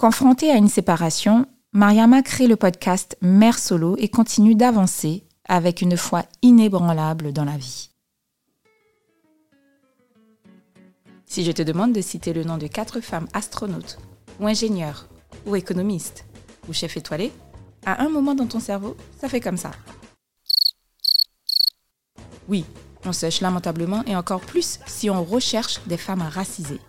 [0.00, 5.98] Confrontée à une séparation, Mariama crée le podcast Mère Solo et continue d'avancer avec une
[5.98, 7.90] foi inébranlable dans la vie.
[11.26, 13.98] Si je te demande de citer le nom de quatre femmes astronautes,
[14.40, 15.06] ou ingénieurs,
[15.44, 16.24] ou économistes,
[16.66, 17.30] ou chefs étoilés,
[17.84, 19.72] à un moment dans ton cerveau, ça fait comme ça.
[22.48, 22.64] Oui,
[23.04, 26.80] on sèche lamentablement et encore plus si on recherche des femmes racisées.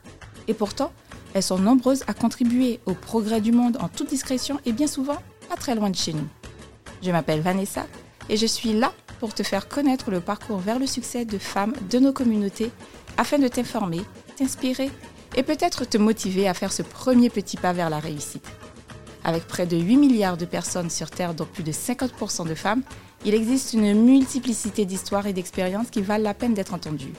[0.48, 0.93] Et pourtant,
[1.34, 5.18] elles sont nombreuses à contribuer au progrès du monde en toute discrétion et bien souvent
[5.50, 6.28] pas très loin de chez nous.
[7.01, 7.86] Je m'appelle Vanessa
[8.29, 11.73] et je suis là pour te faire connaître le parcours vers le succès de femmes
[11.89, 12.71] de nos communautés
[13.18, 14.01] afin de t'informer,
[14.36, 14.89] t'inspirer
[15.36, 18.45] et peut-être te motiver à faire ce premier petit pas vers la réussite.
[19.23, 22.82] Avec près de 8 milliards de personnes sur Terre, dont plus de 50% de femmes,
[23.23, 27.14] il existe une multiplicité d'histoires et d'expériences qui valent la peine d'être entendues.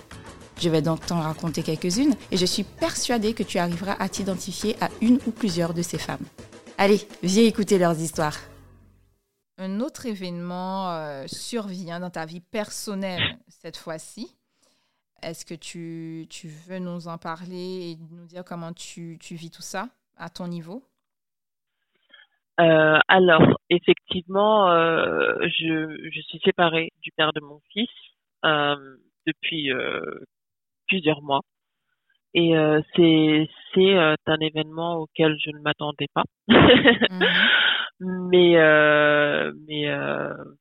[0.62, 4.76] Je vais donc t'en raconter quelques-unes et je suis persuadée que tu arriveras à t'identifier
[4.80, 6.24] à une ou plusieurs de ces femmes.
[6.78, 8.36] Allez, viens écouter leurs histoires.
[9.58, 14.36] Un autre événement euh, survient dans ta vie personnelle cette fois-ci.
[15.20, 19.50] Est-ce que tu, tu, veux nous en parler et nous dire comment tu, tu vis
[19.50, 20.84] tout ça à ton niveau?
[22.60, 27.90] Euh, alors, effectivement, euh, je, je, suis séparée du père de mon fils
[28.44, 28.76] euh,
[29.26, 30.00] depuis euh,
[30.92, 31.40] plusieurs mois.
[32.34, 36.24] Et euh, c'est c'est euh, un événement auquel je ne m'attendais pas.
[36.48, 37.22] Mhm.
[38.30, 38.56] mais
[39.68, 39.86] mais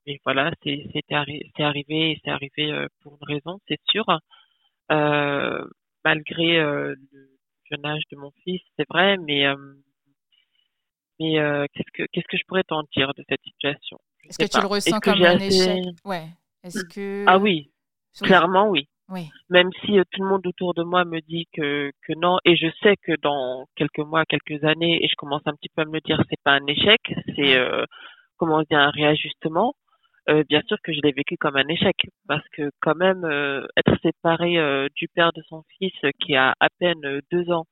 [0.06, 4.06] mais voilà, c'est c'est arri arrivé c'est arrivé pour une raison, c'est sûr.
[6.04, 6.96] malgré le
[7.70, 9.46] jeune âge de mon fils, c'est vrai, mais
[11.22, 14.00] mais euh, qu'est-ce que qu'est-ce que je pourrais t'en dire de cette situation?
[14.28, 15.84] Est-ce que tu le ressens comme un échec?
[16.04, 16.28] Ouais.
[16.64, 17.72] Est-ce que Ah oui,
[18.20, 18.88] clairement oui.
[19.12, 19.30] Oui.
[19.50, 22.56] Même si euh, tout le monde autour de moi me dit que que non, et
[22.56, 25.86] je sais que dans quelques mois, quelques années, et je commence un petit peu à
[25.86, 27.02] me le dire, c'est pas un échec,
[27.36, 27.86] c'est euh,
[28.38, 29.73] comment dire un réajustement.
[30.30, 31.95] Euh, bien sûr que je l'ai vécu comme un échec
[32.28, 34.56] parce que quand même euh, être séparé
[34.96, 37.66] du père de son fils qui a à peine deux ans,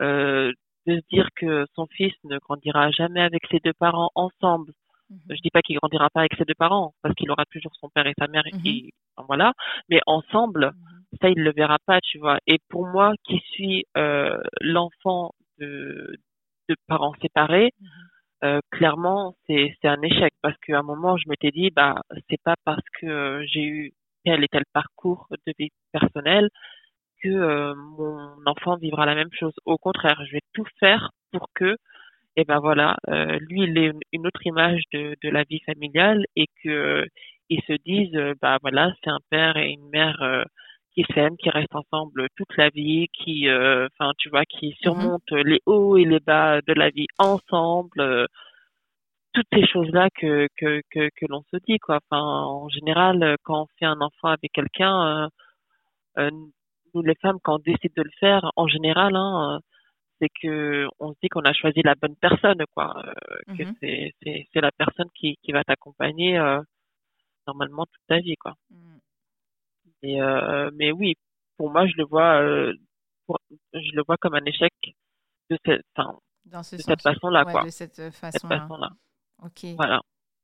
[0.00, 0.54] de
[0.86, 4.72] se dire que son fils ne grandira jamais avec ses deux parents ensemble.
[5.10, 5.18] Mhm.
[5.30, 7.88] Je dis pas qu'il grandira pas avec ses deux parents parce qu'il aura toujours son
[7.88, 9.24] père et sa mère et mhm.
[9.26, 9.52] voilà,
[9.88, 11.18] mais ensemble, mhm.
[11.20, 12.38] ça il le verra pas, tu vois.
[12.46, 16.16] Et pour moi qui suis euh, l'enfant de,
[16.68, 17.72] de parents séparés,
[18.42, 22.42] euh, clairement c'est c'est un échec parce qu'à un moment je m'étais dit bah c'est
[22.42, 23.92] pas parce que j'ai eu
[24.24, 26.50] tel et tel parcours de vie personnelle
[27.22, 29.54] que euh, mon enfant vivra la même chose.
[29.64, 31.76] Au contraire, je vais tout faire pour que,
[32.36, 36.24] et ben voilà, euh, lui il ait une autre image de, de la vie familiale
[36.36, 37.06] et que euh,
[37.50, 40.46] ils se disent, bah voilà, c'est un père et une mère
[40.94, 44.74] qui s'aiment, qui restent ensemble toute la vie, qui, enfin tu vois, qui mhm.
[44.80, 48.26] surmontent les hauts et les bas de la vie ensemble
[49.34, 51.98] toutes ces choses-là que, que, que, que l'on se dit, quoi.
[52.08, 55.28] Enfin, en général, quand on fait un enfant avec quelqu'un,
[56.18, 56.30] euh,
[56.94, 59.60] nous les femmes quand on décide de le faire en général hein,
[60.20, 63.74] c'est que on se dit qu'on a choisi la bonne personne quoi euh, que mhm.
[63.80, 66.60] c'est c'est c'est la personne qui qui va t'accompagner euh,
[67.46, 68.54] normalement toute ta vie quoi.
[68.70, 68.98] Mm.
[70.02, 71.14] mais euh, mais oui
[71.56, 74.72] pour moi je le vois je le vois comme un échec
[75.50, 77.64] de cette enfin, de cette façon là quoi.
[77.64, 78.90] de cette façon là,
[79.42, 79.66] ok.
[79.76, 80.00] Voilà.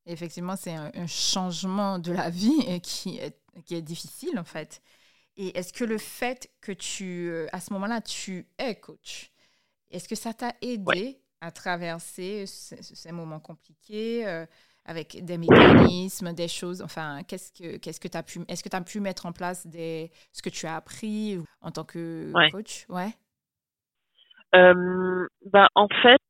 [0.07, 4.83] Effectivement c'est un, un, changement de la vie qui est qui est difficile en fait.
[5.37, 9.31] Et est-ce que le fait que tu, à ce moment-là, tu es coach,
[9.91, 14.45] est-ce que ça t'a aidé à traverser ces, moments compliqués euh,
[14.85, 16.83] avec des mécanismes, des choses?
[16.83, 19.33] Enfin, qu'est-ce que qu'est-ce que tu as pu Est-ce que tu as pu mettre en
[19.33, 22.87] place des ce que tu as appris en tant que coach?
[22.89, 23.13] Ouais.
[24.55, 26.23] Euh, bah, en fait,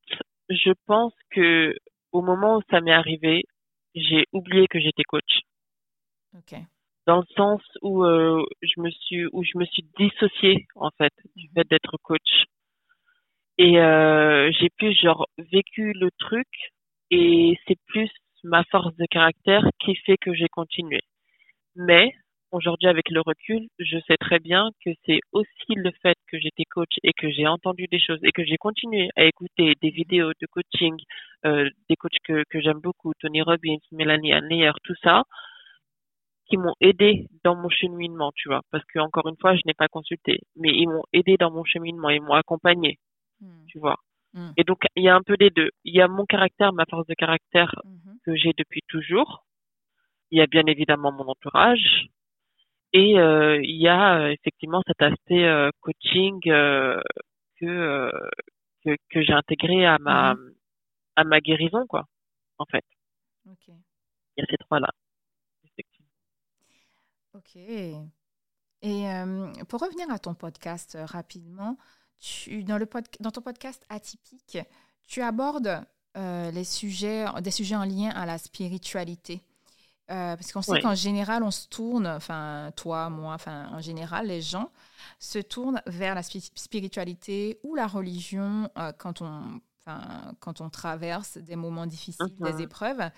[0.49, 1.75] je pense que
[2.11, 3.43] au moment où ça m'est arrivé,
[3.95, 5.41] j'ai oublié que j'étais coach.
[6.37, 6.59] Ok.
[7.07, 11.13] Dans le sens où euh, je me suis où je me suis dissociée en fait
[11.35, 12.45] du fait d'être coach
[13.61, 16.47] et euh, j'ai plus genre vécu le truc
[17.11, 18.09] et c'est plus
[18.43, 20.99] ma force de caractère qui fait que j'ai continué.
[21.75, 22.11] Mais
[22.51, 26.65] aujourd'hui avec le recul je sais très bien que c'est aussi le fait que j'étais
[26.65, 30.31] coach et que j'ai entendu des choses et que j'ai continué à écouter des vidéos
[30.41, 30.95] de coaching
[31.45, 35.21] euh, des coachs que, j'aime beaucoup Tony Robbins Mélanie Anneyer tout ça
[36.49, 39.73] qui m'ont aidé dans mon cheminement, tu vois, parce que encore une fois, je n'ai
[39.73, 42.97] pas consulté, mais ils m'ont aidé dans mon cheminement, ils m'ont accompagné,
[43.41, 43.65] hmm.
[43.67, 43.97] tu vois.
[44.33, 44.51] Hmm.
[44.57, 45.69] Et donc il y a un peu des deux.
[45.83, 48.13] Il y a mon caractère, ma force de caractère hmm.
[48.25, 49.45] que j'ai depuis toujours.
[50.31, 52.07] Il y a bien évidemment mon entourage
[52.93, 57.01] et euh, il y a euh, effectivement cet aspect euh, coaching que
[57.59, 60.35] que, que j'ai intégré à ma,
[61.15, 62.07] à ma guérison, quoi,
[62.57, 62.83] en fait.
[63.45, 63.75] Il
[64.37, 64.89] y a ces trois-là.
[67.35, 67.55] Ok.
[67.55, 67.93] Et
[69.69, 71.77] pour revenir à ton podcast rapidement,
[72.21, 72.87] tu, dans, le
[73.19, 74.59] dans ton podcast atypique,
[75.07, 75.83] tu abordes
[76.15, 79.41] euh, les sujets, des sujets en lien à la spiritualité.
[80.07, 84.41] parce qu'on sait qu'en général, on se tourne, enfin, toi, moi, enfin, en général, les
[84.41, 84.69] gens
[85.19, 89.59] se tournent vers la spiritualité ou la religion quand, on,
[90.39, 92.61] quand on traverse des moments difficiles, des mhm.
[92.61, 93.11] épreuves.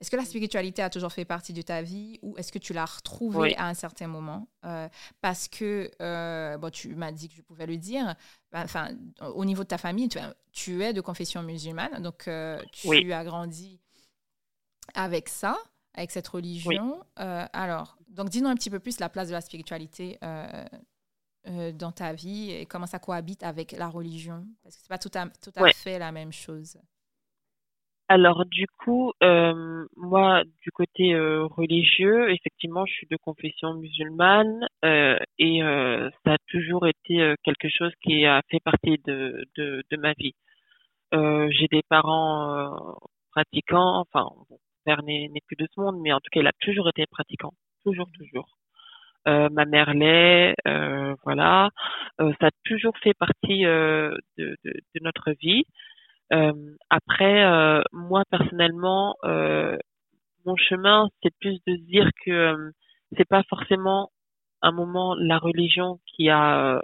[0.00, 2.72] Est-ce que la spiritualité a toujours fait partie de ta vie ou est-ce que tu
[2.72, 4.48] l'as retrouvée à un certain moment?
[4.64, 4.88] Euh,
[5.20, 8.14] Parce que, euh, bon, tu m'as dit que je pouvais le dire,
[8.54, 8.90] enfin,
[9.20, 10.18] au niveau de ta famille, tu,
[10.52, 13.80] tu es de confession musulmane, donc euh, tu as grandi
[14.94, 15.56] avec ça,
[15.94, 17.02] avec cette religion.
[17.16, 20.18] alors, donc dis-nous un petit peu plus la place de la spiritualité
[21.44, 25.10] dans ta vie et comment ça cohabite avec la religion, parce que c'est pas tout
[25.14, 26.78] à, tout à fait la même chose.
[28.08, 34.66] Alors du coup, euh, moi du côté euh, religieux, effectivement, je suis de confession musulmane
[34.84, 35.60] euh, et
[36.24, 40.34] ça a toujours été quelque chose qui a fait partie de, de, de ma vie.
[41.12, 42.98] J'ai des parents
[43.32, 46.52] pratiquants, enfin, mon père n'est plus de ce monde, mais en tout cas, il a
[46.60, 47.52] toujours été pratiquant,
[47.84, 48.58] toujours, toujours.
[49.26, 50.54] ma mère l'est,
[51.24, 51.70] voilà.
[52.18, 55.64] ça a toujours fait partie de, de, de notre vie.
[56.32, 59.76] Euh, après, euh, moi personnellement, euh,
[60.46, 62.72] mon chemin, c'est plus de dire que
[63.16, 64.10] c'est pas forcément
[64.62, 66.80] un moment la religion qui a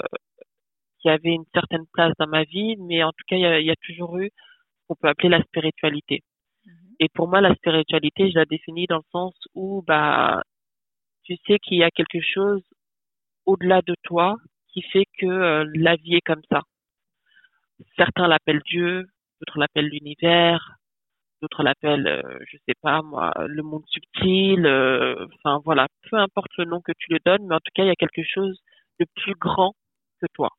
[1.01, 3.61] qui avait une certaine place dans ma vie, mais en tout cas, il y a,
[3.61, 6.23] y a toujours eu ce qu'on peut appeler la spiritualité.
[6.67, 6.73] Mhm.
[7.01, 10.43] Et pour moi, la spiritualité, je la définis dans le sens où, bah,
[11.25, 12.63] tu sais qu'il y a quelque chose
[13.47, 14.37] au-delà de toi
[14.69, 16.63] qui fait que la vie est comme ça.
[17.97, 19.07] Certains l'appellent Dieu,
[19.41, 20.77] d'autres l'appellent l'univers,
[21.41, 24.67] d'autres l'appellent, euh, je sais pas moi, le monde subtil.
[24.67, 27.85] Euh, enfin voilà, peu importe le nom que tu le donnes, mais en tout cas,
[27.85, 28.61] il y a quelque chose
[28.99, 29.75] de plus grand
[30.21, 30.51] que toi,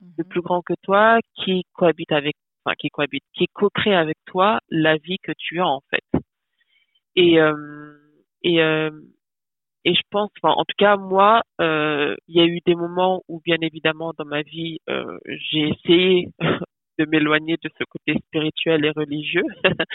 [0.00, 0.28] de mhm.
[0.28, 4.96] plus grand que toi, qui cohabite avec, enfin qui cohabite, qui co-crée avec toi la
[4.96, 6.20] vie que tu as en fait.
[7.16, 7.96] Et euh,
[8.42, 8.58] et
[9.86, 13.40] et je pense, enfin, en tout cas, moi, il y a eu des moments où,
[13.44, 14.78] bien évidemment, dans ma vie,
[15.26, 16.28] j'ai essayé
[16.98, 19.44] de m'éloigner de ce côté spirituel et religieux.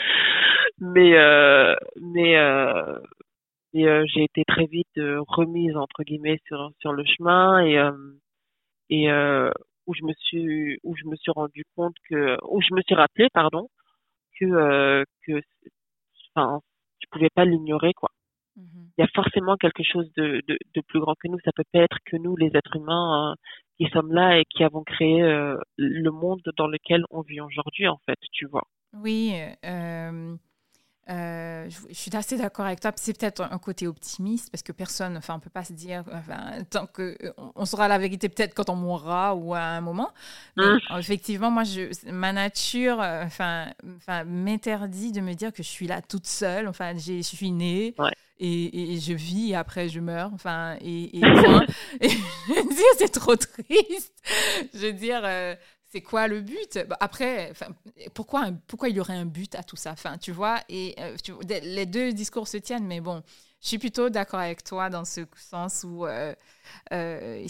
[0.79, 2.99] mais euh, mais euh,
[3.75, 7.77] euh, j'ai été très vite remise entre guillemets sur sur le chemin et
[8.89, 12.81] et où je me suis où je me suis rendu compte que où je me
[12.81, 13.69] suis rappelé pardon
[14.39, 15.41] que que
[16.35, 16.59] enfin
[17.01, 18.09] je pouvais pas l'ignorer quoi
[18.59, 18.91] Mhm.
[18.97, 21.39] Il y a forcément quelque chose de, de, de, plus grand que nous.
[21.45, 23.35] Ça peut pas être que nous, les êtres humains, hein,
[23.79, 27.87] qui sommes là et qui avons créé euh, le monde dans lequel on vit aujourd'hui,
[27.87, 28.67] en fait, tu vois.
[28.93, 29.33] Oui,
[29.65, 30.35] euh,
[31.09, 32.91] euh, je, suis assez d'accord avec toi.
[32.95, 36.63] C'est peut-être un côté optimiste parce que personne, enfin, on peut pas se dire, enfin,
[36.69, 37.17] tant que
[37.55, 40.11] on saura la vérité peut-être quand on mourra ou à un moment.
[40.55, 40.79] Mais mmh.
[40.99, 43.67] effectivement, moi, je, ma nature, enfin,
[43.97, 46.67] enfin, m'interdit de me dire que je suis là toute seule.
[46.67, 47.95] Enfin, je suis née.
[48.41, 50.31] Et, et, je vis et après je meurs.
[50.33, 51.19] Enfin, et, et,
[52.01, 54.13] et je veux dire, c'est trop triste.
[54.73, 55.55] Je veux dire, euh,
[55.91, 56.79] c'est quoi le but?
[56.87, 57.53] Bah, Après,
[58.13, 59.91] pourquoi, pourquoi il y aurait un but à tout ça?
[59.91, 61.15] Enfin, Tu vois, et euh,
[61.63, 63.23] les deux discours se tiennent, mais bon,
[63.61, 66.33] je suis plutôt d'accord avec toi dans ce sens où, euh,
[66.93, 67.45] euh,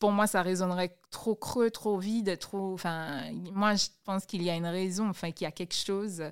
[0.00, 2.74] pour moi, ça résonnerait trop creux, trop vide, trop.
[2.74, 6.22] Enfin, moi, je pense qu'il y a une raison, enfin, qu'il y a quelque chose.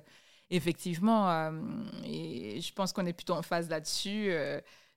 [0.51, 1.51] Effectivement,
[2.05, 4.33] et je pense qu'on est plutôt en phase là-dessus,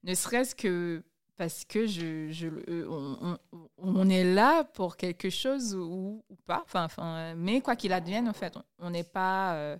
[0.03, 1.03] ne serait-ce que
[1.37, 3.39] parce que je, je euh, on,
[3.79, 6.63] on, est là pour quelque chose ou, ou pas.
[6.65, 9.55] Enfin, enfin, mais quoi qu'il advienne, en fait, on n'est pas.
[9.55, 9.77] Euh,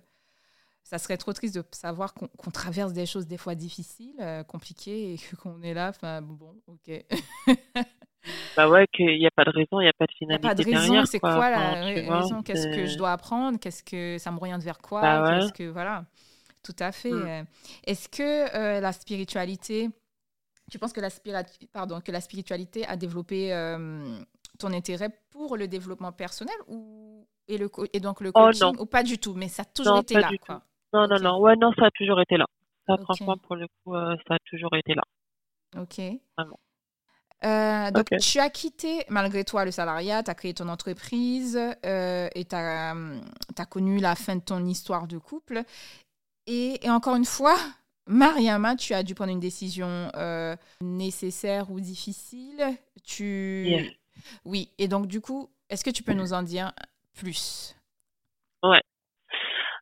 [0.83, 5.13] ça serait trop triste de savoir qu'on traverse des choses des fois difficiles, euh, compliquées,
[5.13, 5.89] et qu'on est là.
[5.89, 7.05] Enfin, bon, ok.
[8.57, 10.41] bah ouais, qu'il n'y a pas de raison, il n'y a pas de finalité.
[10.41, 12.41] Il n'y a pas de raison, c'est quoi, la raison?
[12.41, 13.59] Qu'est-ce que je dois apprendre?
[13.59, 15.01] Qu'est-ce que ça m'oriente vers quoi?
[15.01, 15.69] Bah Qu'est-ce que.
[15.69, 16.05] Voilà.
[16.63, 17.11] Tout à fait.
[17.11, 17.45] Mm.
[17.85, 19.89] Est-ce que la spiritualité
[20.71, 21.09] tu penses que la,
[21.71, 24.17] pardon, que la spiritualité a développé euh,
[24.59, 28.85] ton intérêt pour le développement personnel ou, et, le, et donc le oh, coaching ou
[28.85, 30.61] pas du tout, mais ça a toujours été là quoi.
[30.93, 32.45] Non, non, non, ouais, non, ça a toujours été là.
[32.85, 35.01] Ça, franchement, pour le coup, euh, ça a toujours été là.
[35.75, 35.99] Ok.
[36.37, 36.59] Vraiment.
[37.45, 42.45] Euh, donc, tu as quitté, malgré toi, le salariat, tu as créé ton entreprise et
[42.45, 45.63] tu as, as, connu la fin de ton histoire de couple.
[46.45, 47.57] Et, et encore une fois,
[48.07, 52.63] Mariama, tu as dû prendre une décision euh, nécessaire ou difficile.
[53.03, 53.95] Tu...
[54.45, 56.71] Oui, et donc du coup, est-ce que tu peux nous en dire
[57.15, 57.75] plus?
[58.61, 58.81] Ouais.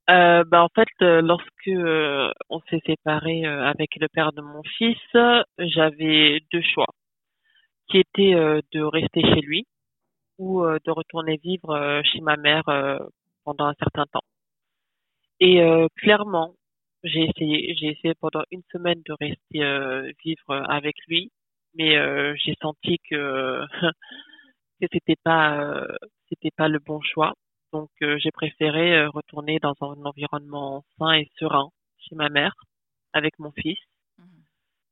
[0.09, 4.61] Euh, bah en fait, euh, lorsque euh, on s'est séparé avec le père de mon
[4.77, 4.97] fils,
[5.57, 6.87] j'avais deux choix,
[7.89, 9.65] qui étaient de rester chez lui
[10.37, 12.63] ou de retourner vivre chez ma mère
[13.43, 14.23] pendant un certain temps.
[15.39, 15.61] Et
[15.97, 16.55] clairement,
[17.03, 21.31] j'ai essayé, j'ai essayé pendant une semaine de rester vivre avec lui,
[21.75, 21.95] mais
[22.37, 23.61] j'ai senti que
[24.81, 25.87] que c'était pas
[26.29, 27.33] c'était pas le bon choix
[27.73, 32.53] donc euh, j'ai préféré euh, retourner dans un environnement sain et serein chez ma mère
[33.13, 33.79] avec mon fils.
[34.17, 34.23] Mmh.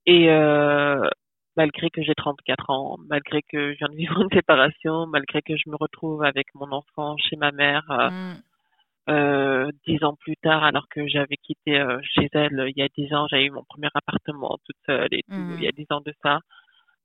[0.06, 1.10] Et euh,
[1.58, 5.58] malgré que j'ai 34 ans, malgré que je viens de vivre une séparation, malgré que
[5.58, 8.42] je me retrouve avec mon enfant chez ma mère mmh.
[9.10, 13.14] Euh, dix ans plus tard, alors que j'avais quitté chez elle il y a dix
[13.14, 15.56] ans, j'avais eu mon premier appartement toute seule et tout, mmh.
[15.58, 16.40] il y a dix ans de ça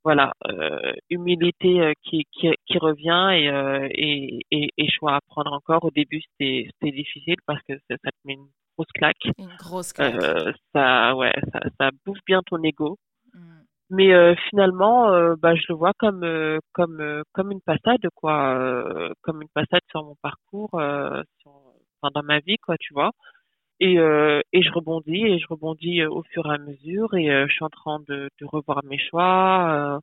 [0.05, 5.19] voilà, euh, humilité euh, qui, qui, qui, revient et, euh, et, et, et, choix à
[5.27, 5.83] prendre encore.
[5.83, 8.47] Au début, c'était difficile parce que ça, te met une
[8.77, 9.27] grosse claque.
[9.39, 10.13] Une grosse claque.
[10.13, 12.97] Euh, ça, ouais, ça, ça bouffe bien ton ego.
[13.33, 13.39] Mm.
[13.89, 16.23] Mais euh, finalement, bah, je le vois comme
[16.73, 20.69] comme comme une passade, quoi, comme une passade sur mon parcours,
[21.39, 21.51] sur,
[22.05, 23.11] enfin, dans ma vie, quoi, tu vois
[23.79, 27.29] et, euh, et je rebondis et je rebondis euh, au fur et à mesure et
[27.29, 30.01] euh, je suis en train de, de revoir mes choix,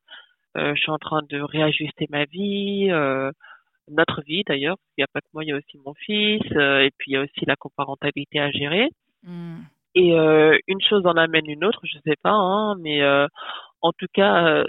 [0.56, 2.88] euh, je suis en train de réajuster ma vie,
[3.90, 6.42] notre vie d'ailleurs, il n'y a pas que moi, il y a aussi mon fils
[6.42, 8.90] et puis il y a aussi la coparentalité à gérer.
[9.22, 9.60] Mmh.
[9.94, 13.02] Et une chose en amène une autre, je sais pas, hein, mais
[13.80, 14.62] en tout cas,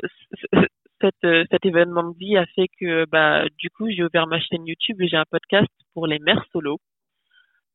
[1.01, 4.65] cette, cet événement de vie a fait que bah du coup j'ai ouvert ma chaîne
[4.65, 6.79] YouTube et j'ai un podcast pour les mères solo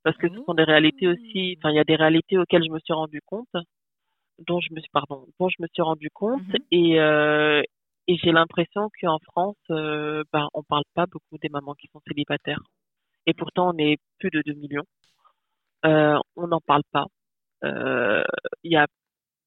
[0.04, 2.70] parce que ce sont des réalités aussi, enfin il y a des réalités auxquelles je
[2.70, 3.48] me suis rendu compte,
[4.46, 6.56] dont je me suis pardon, dont je me suis rendu compte mhm.
[6.70, 7.62] et euh,
[8.08, 12.00] et j'ai l'impression qu'en France, euh, ben on parle pas beaucoup des mamans qui sont
[12.08, 12.62] célibataires
[13.26, 14.84] et pourtant on est plus de 2 millions.
[15.86, 17.06] Euh, on n'en parle pas.
[17.64, 18.24] Euh,
[18.64, 18.86] il y a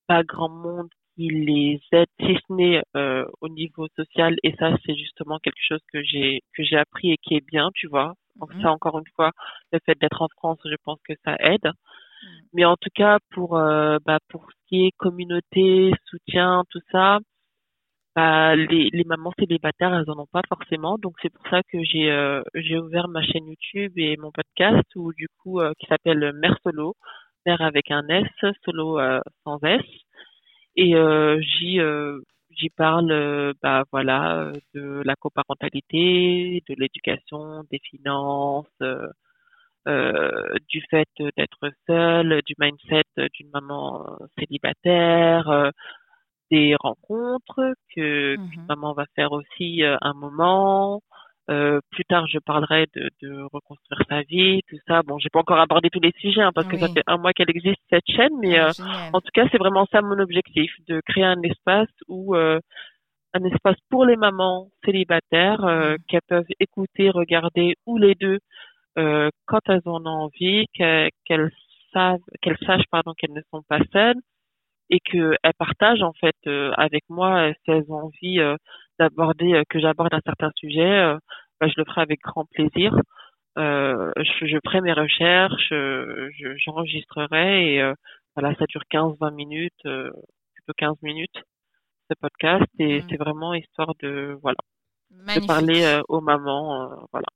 [0.07, 4.35] pas grand monde qui les aide, si ce n'est euh, au niveau social.
[4.43, 7.69] Et ça, c'est justement quelque chose que j'ai que j'ai appris et qui est bien,
[7.75, 8.13] tu vois.
[8.41, 8.61] Donc mhm.
[8.63, 9.31] ça, encore une fois,
[9.71, 11.63] le fait d'être en France, je pense que ça aide.
[11.65, 12.29] Mhm.
[12.53, 17.19] Mais en tout cas, pour euh, bah, pour ce qui est communauté, soutien, tout ça,
[18.15, 20.97] bah, les, les mamans célibataires, elles en ont pas forcément.
[20.97, 24.83] Donc c'est pour ça que j'ai euh, j'ai ouvert ma chaîne YouTube et mon podcast,
[24.95, 26.95] où du coup euh, qui s'appelle Mère Solo,
[27.45, 28.27] Mère avec un S,
[28.65, 28.99] Solo
[29.43, 29.81] sans S.
[30.77, 30.93] Et
[31.41, 31.79] j'y
[32.55, 38.65] j'y parle euh, bah voilà euh, de la coparentalité, de l'éducation, des finances,
[39.87, 43.03] euh, du fait d'être seule, du mindset
[43.33, 44.05] d'une maman
[44.37, 45.71] célibataire,
[46.51, 51.01] des rencontres que mmh qu'une maman va faire aussi un moment,
[51.51, 55.01] euh, plus tard, je parlerai de, de, reconstruire sa vie, tout ça.
[55.03, 57.33] Bon, j'ai pas encore abordé tous les sujets hein, parce que ça fait un mois
[57.33, 60.71] qu'elle existe cette chaîne, mais ah, euh, en tout cas, c'est vraiment ça mon objectif,
[60.87, 62.59] de créer un espace où euh,
[63.33, 65.97] un espace pour les mamans célibataires mm.
[66.07, 68.39] qu'elles peuvent écouter, regarder ou les deux
[68.95, 71.51] quand elles en ont envie, qu'elles
[71.93, 74.19] savent, qu'elles sachent pardon qu'elles ne sont pas seules
[74.89, 76.35] et qu'elles partagent en fait
[76.75, 78.41] avec moi si elles ont envie
[78.99, 81.15] d'aborder, que j'aborde un certain sujet,
[81.61, 82.93] bah, je le ferai avec grand plaisir.
[83.57, 85.73] Euh, je, je, ferai mes recherches,
[86.65, 87.93] j'enregistrerai et
[88.35, 91.43] voilà, ça dure 15-20 minutes, plutôt 15 minutes
[92.09, 93.05] ce podcast et mmh.
[93.09, 94.57] c'est vraiment histoire de voilà
[95.11, 97.27] de parler aux mamans, voilà.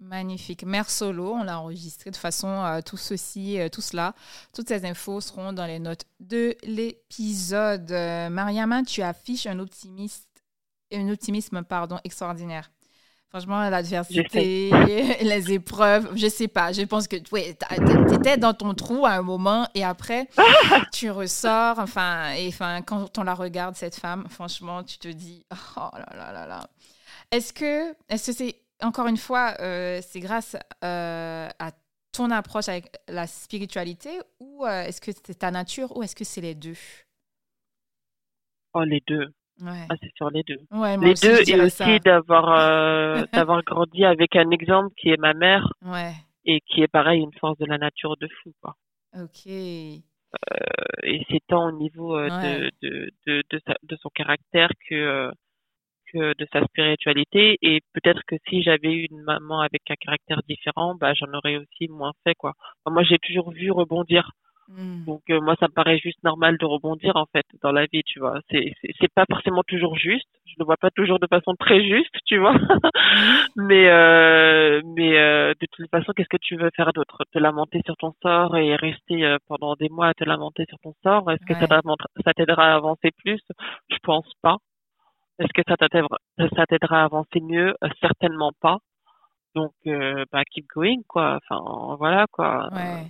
[0.00, 0.64] Magnifique.
[0.64, 4.14] Mère Solo, on l'a enregistré de façon tout ceci, tout cela,
[4.54, 7.90] toutes ces infos seront dans les notes de l'épisode.
[8.30, 10.30] Mariama, tu affiches un optimiste
[10.92, 12.70] un optimisme pardon, extraordinaire.
[13.30, 14.70] Franchement, l'adversité,
[15.22, 16.72] les épreuves, je sais pas.
[16.72, 20.28] Je pense que tu étais dans ton trou à un moment et après,
[20.92, 21.78] tu ressors.
[21.78, 26.08] Enfin, et enfin, quand on la regarde, cette femme, franchement, tu te dis, oh là
[26.16, 26.68] là là là.
[27.30, 31.70] Est-ce que est-ce que c'est, encore une fois, euh, c'est grâce euh, à
[32.10, 34.10] ton approche avec la spiritualité
[34.40, 36.76] ou euh, est-ce que c'est ta nature ou est-ce que c'est les deux?
[38.74, 39.32] Oh, les deux.
[39.66, 40.60] Ah, c'est sur les deux.
[41.00, 45.72] les deux et aussi d'avoir euh, d'avoir grandi avec un exemple qui est ma mère
[45.82, 46.12] ouais.
[46.44, 48.74] et qui est pareil une force de la nature de fou quoi.
[49.14, 49.46] Ok.
[49.46, 50.00] Euh,
[51.02, 55.30] et c'est tant au niveau euh, de, de, de, de, sa, de, son caractère que
[56.12, 60.40] que de sa spiritualité et peut-être que si j'avais eu une maman avec un caractère
[60.48, 62.54] différent bah j'en aurais aussi moins fait quoi.
[62.86, 64.30] moi j'ai toujours vu rebondir
[64.76, 65.04] Hmm.
[65.04, 68.02] Donc euh, moi ça me paraît juste normal de rebondir en fait dans la vie,
[68.06, 68.38] tu vois.
[68.50, 70.28] C'est c'est pas forcément toujours juste.
[70.46, 72.54] Je le vois pas toujours de façon très juste, tu vois.
[73.56, 77.24] mais euh, mais euh, de toute façon, qu'est-ce que tu veux faire d'autre?
[77.32, 80.78] Te lamenter sur ton sort et rester euh, pendant des mois à te lamenter sur
[80.78, 81.28] ton sort?
[81.32, 81.66] Est-ce que ça
[82.24, 83.40] ça t'aidera à avancer plus?
[83.90, 84.58] Je pense pas.
[85.40, 86.18] Est-ce que ça t'aidera
[86.56, 87.74] ça t'aidera à avancer mieux?
[88.00, 88.78] Certainement pas.
[89.56, 91.40] Donc bah keep going quoi.
[91.42, 92.68] Enfin voilà quoi.
[92.72, 93.06] Ouais.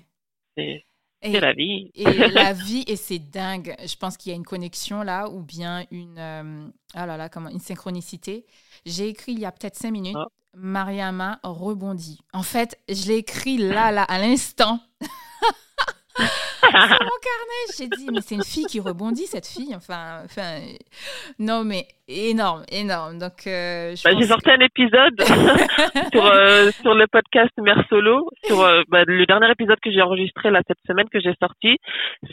[0.56, 0.84] C'est
[1.22, 1.90] c'est la vie.
[1.94, 3.74] et la vie, et c'est dingue.
[3.84, 7.28] Je pense qu'il y a une connexion là, ou bien une, euh, ah là là,
[7.28, 8.46] comment, une synchronicité.
[8.86, 10.28] J'ai écrit il y a peut-être cinq minutes, ah.
[10.54, 12.20] Mariama rebondit.
[12.32, 14.80] En fait, je l'ai écrit là, là, à l'instant.
[17.00, 17.64] mon carnet.
[17.76, 19.74] J'ai dit, mais c'est une fille qui rebondit, cette fille.
[19.74, 20.60] Enfin, enfin
[21.38, 23.18] non, mais énorme, énorme.
[23.18, 25.20] Donc, euh, bah, j'ai sorti un épisode
[26.12, 28.28] sur, euh, sur le podcast Mère Solo.
[28.44, 31.76] Sur euh, bah, le dernier épisode que j'ai enregistré là cette semaine que j'ai sorti,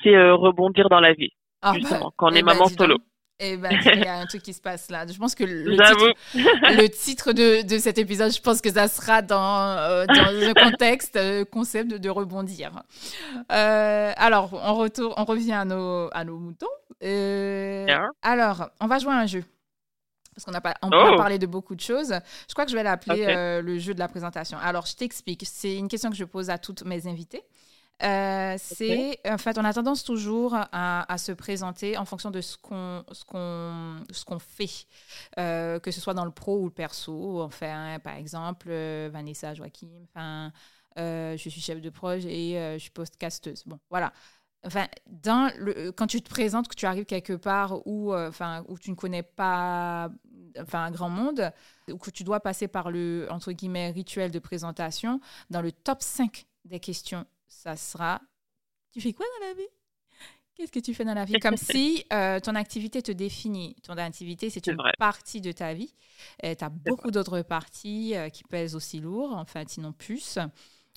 [0.04, 1.32] c'est rebondir dans la vie.
[1.62, 2.98] Ah, justement, bah, quand on est eh ben, maman solo.
[3.40, 5.06] Eh ben, il y a un truc qui se passe là.
[5.06, 8.88] Je pense que le titre, le titre de, de, cet épisode, je pense que ça
[8.88, 12.72] sera dans, euh, dans le contexte, euh, concept de, rebondir.
[13.52, 16.66] Euh, alors, on, retourne, on revient à nos, à nos moutons.
[18.24, 19.44] Alors, on va jouer à un jeu.
[20.34, 21.16] Parce qu'on a, pas, on oh.
[21.16, 22.14] parlé de beaucoup de choses.
[22.48, 24.58] Je crois que je vais l'appeler le jeu de la présentation.
[24.58, 25.44] Alors, je t'explique.
[25.46, 27.44] C'est une question que je pose à toutes mes invités.
[28.04, 32.42] Euh, c'est en fait on a tendance toujours à, à, se présenter en fonction de
[32.42, 34.86] ce qu'on ce qu'on ce qu'on fait.
[35.40, 39.56] Euh, que ce soit dans le pro ou le perso enfin par exemple euh, Vanessa
[39.56, 40.52] Joachim enfin
[40.96, 43.64] je suis chef de projet et je suis podcasteuse.
[43.66, 44.14] Bon voilà.
[44.66, 48.78] Enfin dans le quand tu te présentes que tu arrives quelque part où enfin où
[48.78, 50.10] tu ne connais pas
[50.60, 51.52] enfin un grand monde
[51.92, 56.02] ou que tu dois passer par le entre guillemets rituel de présentation dans le top
[56.02, 58.22] 5 des questions ça sera
[58.92, 59.68] Tu fais quoi dans la vie?
[60.58, 61.40] Qu'est-ce que tu fais dans la vie?
[61.40, 63.76] Comme si euh, ton activité te définit.
[63.84, 65.94] Ton activité, c'est une partie de ta vie.
[66.42, 70.40] Tu as beaucoup d'autres parties euh, qui pèsent aussi lourd, enfin, sinon plus.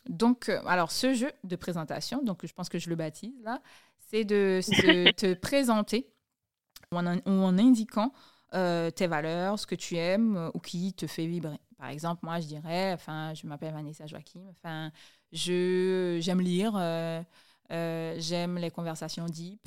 [0.08, 3.60] Donc, euh, alors, ce jeu de présentation, donc je pense que je le baptise là,
[3.98, 4.60] c'est de
[5.12, 6.08] te présenter
[6.90, 8.14] en, en indiquant
[8.50, 11.60] tes valeurs, ce que tu aimes ou qui te fait vibrer.
[11.76, 14.90] Par exemple, moi, je dirais, enfin, je m'appelle Vanessa Joachim, enfin,
[15.32, 17.22] je, j'aime lire, euh,
[17.72, 19.66] euh, j'aime les conversations deep,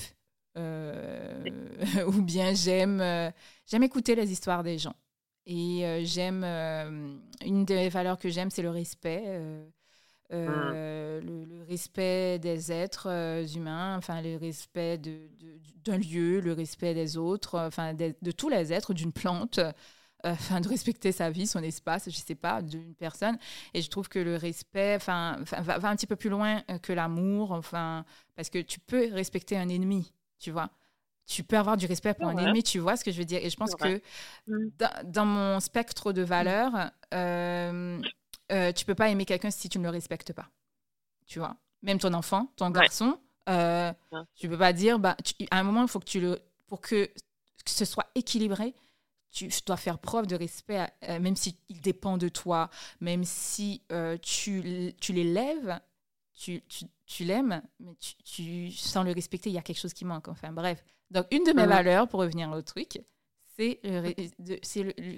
[0.58, 1.44] euh,
[2.08, 3.02] ou bien j'aime,
[3.66, 4.96] j'aime écouter les histoires des gens.
[5.46, 6.44] Et j'aime,
[7.46, 9.40] une des valeurs que j'aime, c'est le respect.
[10.32, 10.36] Mmh.
[10.36, 15.30] le, respect des êtres humains, enfin le respect de,
[15.84, 19.60] d'un lieu, le respect des autres, enfin de, de tous les êtres, d'une plante,
[20.24, 23.38] enfin de respecter sa vie, son espace, je sais pas, d'une personne.
[23.74, 26.78] Et je trouve que le respect, enfin, va, va, un petit peu plus loin euh,
[26.78, 28.06] que l'amour, enfin,
[28.36, 30.70] parce que tu peux respecter un ennemi, tu vois.
[31.26, 33.40] Tu peux avoir du respect pour un ennemi, tu vois ce que je veux dire?
[33.44, 34.02] Et je pense que
[35.06, 38.02] dans, mon spectre de valeurs, euh,
[38.52, 40.50] euh, tu peux pas aimer quelqu'un si tu ne le respectes pas,
[41.26, 41.56] tu vois.
[41.82, 43.18] Même ton enfant, ton garçon,
[43.50, 43.92] euh,
[44.36, 45.16] tu peux pas dire, bah,
[45.52, 48.74] à un moment, il faut que tu le, pour que, que ce soit équilibré,
[49.34, 52.70] tu dois faire preuve de respect, euh, même s'il dépend de toi,
[53.02, 55.80] même si euh, tu, tu l'élèves,
[56.36, 59.94] tu, tu, tu l'aimes, mais tu, tu, sans le respecter, il y a quelque chose
[59.94, 60.28] qui manque.
[60.28, 60.84] Enfin, bref.
[61.10, 63.02] Donc, une de mes valeurs, pour revenir au truc,
[63.56, 63.80] c'est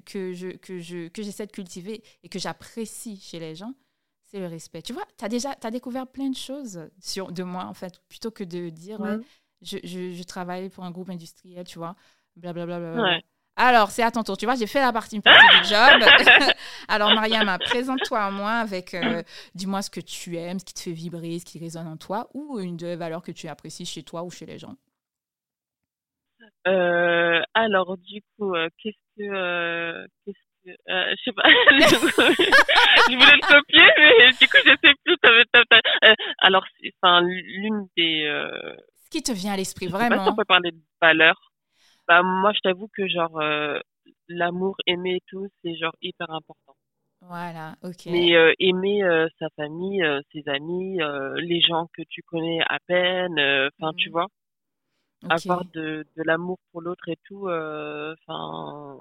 [0.06, 3.73] que je que je que j'essaie de cultiver et que j'apprécie chez les gens,
[4.23, 4.82] c'est le respect.
[4.82, 8.01] Tu vois, tu as déjà as découvert plein de choses sur de moi en fait,
[8.10, 8.99] plutôt que de dire
[9.62, 11.95] je, je, je, travaille pour un groupe industriel, tu vois,
[12.36, 12.80] blablabla.
[12.80, 13.21] Bla, bla, bla,
[13.57, 14.35] alors, c'est à ton tour.
[14.35, 16.01] Tu vois, j'ai fait la partie partie du job.
[16.89, 20.81] Alors, Mariam, présente-toi à moi avec, euh, dis-moi ce que tu aimes, ce qui te
[20.81, 24.03] fait vibrer, ce qui résonne en toi, ou une de valeurs que tu apprécies chez
[24.03, 24.75] toi ou chez les gens.
[26.67, 31.43] Euh, alors, du coup, euh, qu'est-ce que, qu'est-ce que, je sais pas.
[31.49, 35.15] je voulais le copier, mais du coup, je sais plus.
[36.39, 36.65] alors,
[37.01, 38.25] enfin, l'une des.
[39.05, 40.27] Ce qui te vient à l'esprit, vraiment.
[40.27, 41.54] on peut parler de valeurs.
[42.07, 43.79] Bah, moi, je t'avoue que genre euh,
[44.27, 46.75] l'amour, aimer et tout, c'est genre hyper important.
[47.21, 48.05] Voilà, ok.
[48.05, 50.99] Mais euh, aimer euh, sa famille, ses amis,
[51.37, 53.39] les gens que tu connais à peine,
[53.79, 54.11] enfin, tu mmh.
[54.11, 54.27] vois,
[55.29, 58.99] avoir de, de l'amour pour l'autre et tout, enfin,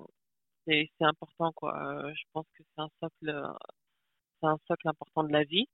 [0.67, 1.75] c'est c'est important quoi.
[2.15, 3.43] je pense que c'est un socle,
[4.41, 5.67] c'est un socle important de la vie.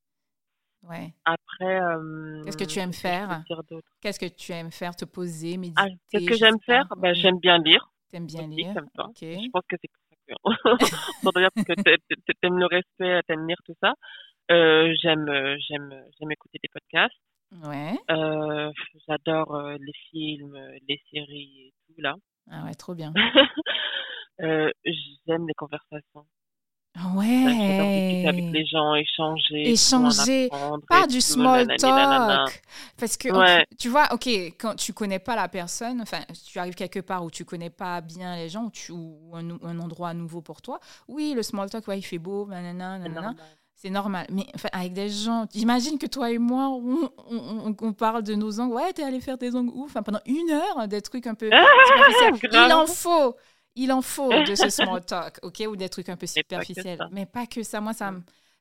[0.83, 1.13] Ouais.
[1.25, 1.81] Après,
[2.45, 3.43] qu'est-ce que tu aimes faire?
[4.01, 4.95] Qu'est-ce que tu aimes faire?
[4.97, 6.87] Te poser, ah, méditer Qu'est-ce que j'aime faire?
[6.97, 7.91] Ben, J'aime bien lire.
[8.11, 8.73] T'aimes bien lire?
[8.75, 10.35] Je pense que c'est pour ça que.
[12.41, 13.95] t'aimes le respect, t'aimes lire tout ça.
[14.51, 15.31] Euh, j'aime,
[15.69, 17.15] j'aime, j'aime écouter des podcasts.
[17.63, 17.97] Ouais.
[19.07, 22.17] J'adore les films, les séries et tout là.
[22.51, 23.13] Ah ouais, trop bien.
[24.39, 26.27] J'aime les conversations.
[27.15, 28.25] Ouais.
[28.27, 29.71] avec les gens, échanger.
[29.71, 30.49] Échanger.
[30.89, 32.63] Pas du small talk.
[32.99, 33.29] Parce que,
[33.77, 37.31] tu vois, OK, quand tu connais pas la personne, enfin, tu arrives quelque part où
[37.31, 38.93] tu connais pas bien les gens, ou, tu,
[39.33, 43.35] un, endroit nouveau pour toi, oui, le small talk, ouais, il fait beau, nanana, nanana.
[43.83, 44.27] C'est normal.
[44.31, 47.11] Mais enfin, avec des gens, j'imagine que toi et moi, on,
[47.81, 48.75] on, parle de nos ongles.
[48.75, 49.85] Ouais, t'es allé faire tes ongles où?
[49.85, 51.49] Enfin, pendant une heure, des trucs un peu.
[52.53, 53.35] il en faut.
[53.77, 56.99] Il en faut de ce small talk, ok, ou des trucs un peu superficiels.
[57.13, 57.81] Mais pas que ça.
[57.81, 58.13] Moi, ça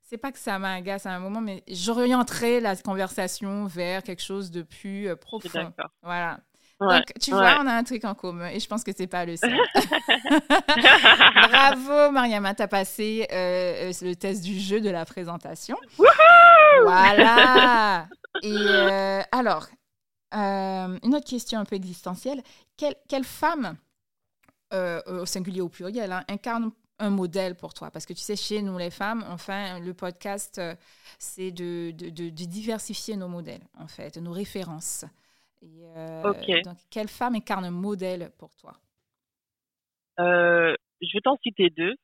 [0.09, 4.49] c'est pas que ça m'agace à un moment, mais j'orienterai la conversation vers quelque chose
[4.49, 5.71] de plus euh, profond.
[6.01, 6.39] Voilà.
[6.81, 9.25] Donc, tu vois, on a un truc en commun et je pense que c'est pas
[9.25, 9.55] le seul.
[11.49, 15.77] Bravo, Mariama, tu as passé euh, euh, le test du jeu de la présentation.
[16.83, 18.07] voilà.
[18.41, 19.67] Et alors,
[20.33, 22.41] une autre question un peu existentielle.
[22.77, 23.77] Quelle, quelle femme
[24.73, 28.35] euh, au singulier au pluriel, hein, incarne un modèle pour toi Parce que tu sais,
[28.35, 30.75] chez nous les femmes, enfin, le podcast, euh,
[31.17, 35.05] c'est de, de, de, diversifier nos modèles, en fait, nos références.
[35.61, 36.21] Et, euh,
[36.63, 38.73] Donc, quelle femme incarne un modèle pour toi?
[40.17, 41.95] Je vais t'en citer deux.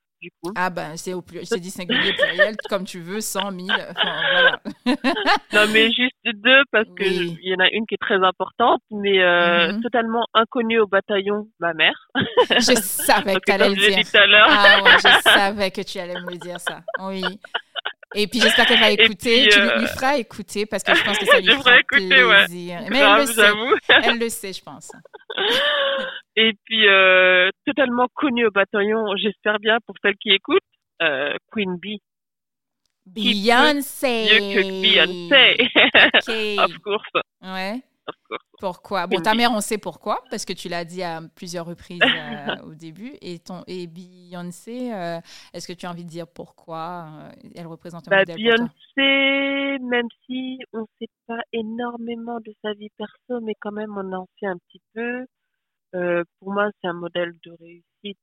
[0.55, 4.59] Ah ben, c'est au plus, c'est dit singulier pluriel, comme tu veux, 100 000, voilà.
[5.53, 8.81] non, mais juste deux, parce que qu'il y en a une qui est très importante,
[8.91, 9.81] mais euh, mhm.
[9.81, 11.95] totalement inconnue au bataillon, ma mère.
[12.49, 13.97] je savais que tu allais le dire.
[13.97, 14.47] Dit tout à l'heure.
[14.49, 17.23] ah ouais, je savais que tu allais me dire ça, oui.
[18.15, 19.47] Et puis j'espère qu'elle va écouter.
[19.49, 22.79] tu lui euh, feras écouter parce que je pense que ça lui fera écouter, plaisir.
[22.81, 22.87] Ouais.
[22.89, 23.51] Mais elle le sait.
[24.03, 24.91] Elle le sait, je pense.
[26.37, 30.59] Et puis euh, totalement connue au bataillon, j'espère bien pour celles qui écoutent,
[31.01, 32.01] euh, Queen Bee.
[33.05, 34.25] Beyoncé.
[34.25, 36.57] Mieux que Beyoncé.
[36.57, 37.11] of course.
[37.41, 37.81] Ouais.
[38.59, 39.07] Pourquoi?
[39.07, 42.69] Bon, ta mère, on sait pourquoi, parce que tu l'as dit à plusieurs reprises euh,
[42.69, 43.13] au début.
[43.21, 45.19] Et, ton, et Beyoncé, euh,
[45.53, 49.79] est-ce que tu as envie de dire pourquoi euh, elle représente un bah, modèle Beyoncé,
[49.83, 54.13] même si on ne sait pas énormément de sa vie perso, mais quand même on
[54.13, 55.25] en sait un petit peu.
[56.39, 58.19] pour moi, c'est un modèle de réussite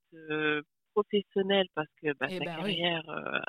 [0.94, 3.02] professionnelle parce que bah, eh sa ben carrière,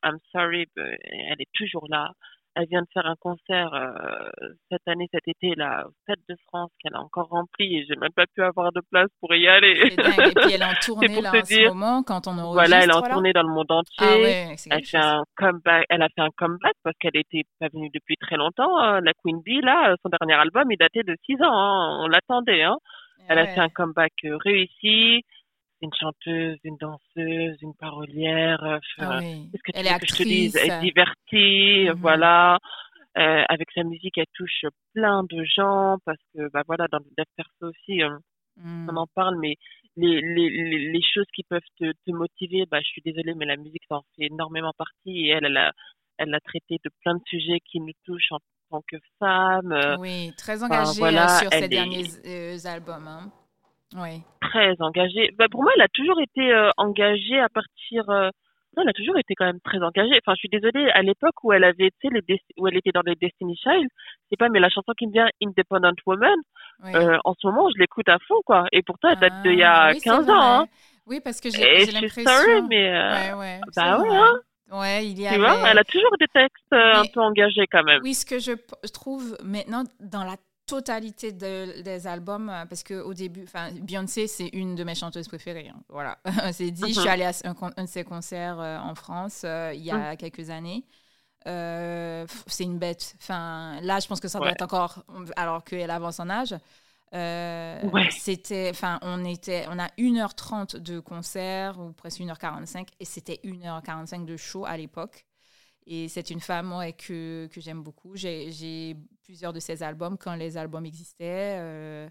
[0.04, 2.12] I'm sorry, elle est toujours là
[2.56, 4.30] elle vient de faire un concert euh,
[4.72, 7.96] cette année, cet été, là, au Stade de France, qu'elle a encore rempli et j'ai
[7.96, 9.80] même pas pu avoir de place pour y aller.
[9.84, 12.54] Et puis elle est en tournée là, en ce moment quand on enregistre.
[12.54, 13.96] Voilà, elle est en tournée dans le monde entier.
[14.00, 17.68] Ah ouais, elle, fait un comeback, elle a fait un comeback parce qu'elle était pas
[17.74, 18.78] venue depuis très longtemps.
[18.80, 19.02] Hein.
[19.02, 21.52] La Queen Bee, là, son dernier album, il datait de 6 ans.
[21.52, 22.00] Hein.
[22.04, 22.64] On l'attendait.
[22.64, 22.78] Hein.
[23.30, 25.24] Elle a fait un comeback euh, réussi
[25.84, 28.64] une chanteuse, une danseuse, une parolière.
[28.64, 30.56] Euh, ah Qu'est-ce que tu elle est que je te dise?
[30.56, 32.02] Elle est divertie, mhm.
[32.02, 32.58] voilà.
[33.18, 37.24] Euh, avec sa musique, elle touche plein de gens parce que, bah voilà, dans le
[37.36, 38.18] perso aussi, euh,
[38.58, 38.90] mhm.
[38.90, 39.56] on en parle, mais
[39.96, 43.58] les, les, les, choses qui peuvent te, te, motiver, bah, je suis désolée, mais la
[43.58, 45.72] musique, ça en fait énormément partie et elle, elle a,
[46.18, 48.40] elle a traité de plein de sujets qui nous touchent en
[48.72, 49.98] tant que femme.
[50.00, 53.08] Oui, très engagée voilà, sur ses derniers albums.
[53.08, 53.32] Hein.
[53.96, 54.22] Oui.
[54.42, 55.32] Très engagée.
[55.38, 58.10] Bah, pour moi, elle a toujours été euh, engagée à partir.
[58.10, 58.30] Euh,
[58.76, 60.20] non, elle a toujours été quand même très engagée.
[60.26, 63.04] Enfin, je suis désolée, à l'époque où elle avait, sais, les où elle était dans
[63.06, 63.88] les Destiny Child,
[64.30, 66.36] c'est pas, mais la chanson qui me vient, Independent Woman,
[66.86, 68.66] euh, en ce moment, je l'écoute à fond, quoi.
[68.72, 70.62] Et pourtant, elle date d'il y a ah, 15 ans.
[70.62, 70.66] Hein.
[71.06, 72.24] Oui, parce que j'ai l'impression.
[72.26, 72.92] Sorry, mais.
[72.92, 74.40] Ouais, ouais, bah ouais, hein.
[74.72, 75.28] Ouais, il y.
[75.28, 78.02] Tu vois, elle a toujours des textes un peu engagés quand même.
[78.04, 78.54] Oui, ce que je
[78.92, 80.38] trouve maintenant dans la
[80.74, 85.28] totalité des albums euh, parce que au début enfin Beyoncé c'est une de mes chanteuses
[85.28, 86.18] préférées hein, voilà.
[86.52, 87.12] C'est dit je suis uh-huh.
[87.12, 90.18] allée à un, de ses concerts euh, en France euh, il y a mm.
[90.18, 90.84] quelques années.
[91.46, 93.16] C'est une bête.
[93.22, 95.04] Enfin là je pense que ça doit être encore
[95.36, 96.56] alors qu'elle avance en âge.
[98.10, 104.26] C'était enfin on était on a 1h30 de concert ou presque 1h45 et c'était 1h45
[104.26, 105.26] de show à l'époque
[105.86, 108.16] et c'est une femme que, que j'aime beaucoup.
[108.16, 111.58] J'ai plusieurs de ses albums quand les albums existaient.
[111.60, 112.10] Euh,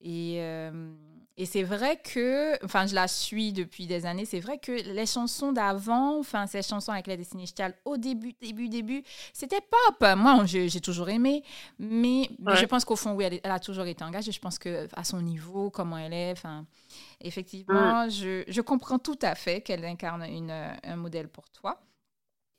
[0.00, 0.92] et, euh,
[1.36, 5.06] et c'est vrai que, enfin, je la suis depuis des années, c'est vrai que les
[5.06, 10.16] chansons d'avant, enfin, ces chansons avec la Destiny Child, au début, début, début, c'était pop.
[10.16, 11.42] Moi, j'ai toujours aimé,
[11.78, 14.32] mais, je pense qu'au fond, oui, elle, a toujours été engagée.
[14.32, 16.66] Je pense que à son niveau, comment elle est, enfin,
[17.20, 21.80] effectivement, je, je, comprends tout à fait qu'elle incarne une, un modèle pour toi.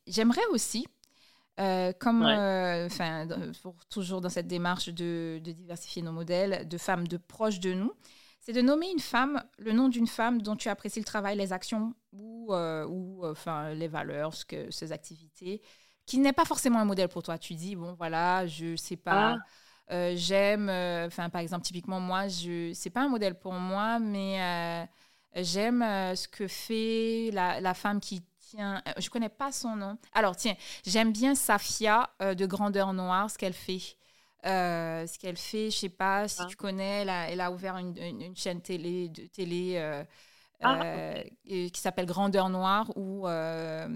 [0.07, 0.87] J'aimerais aussi,
[1.59, 3.27] euh, comme, euh, enfin,
[3.89, 7.93] toujours dans cette démarche de, diversifier nos modèles, de femmes de proches de nous,
[8.39, 11.51] c'est de nommer une femme, le nom d'une femme dont tu apprécies le travail, les
[11.51, 15.61] actions ou, euh, ou enfin, les valeurs, ce que, ses activités,
[16.05, 17.37] qui n'est pas forcément un modèle pour toi.
[17.37, 19.37] Tu dis, bon, voilà, je sais pas.
[19.89, 20.69] j'aime,
[21.07, 24.87] enfin, par exemple, typiquement, moi, je c'est pas un modèle pour moi, mais
[25.35, 25.81] j'aime
[26.15, 28.81] ce que fait la, la, femme qui tient.
[28.97, 29.97] je connais pas son nom.
[30.13, 30.55] Alors, tiens,
[30.85, 33.81] j'aime bien Safia de Grandeur Noire, ce qu'elle fait.
[34.43, 36.45] ce qu'elle fait, je sais pas si ah.
[36.49, 39.77] tu connais, elle a, elle a ouvert une, une, chaîne télé, de télé
[40.61, 41.13] ah,
[41.45, 43.87] qui s'appelle Grandeur Noire, où euh,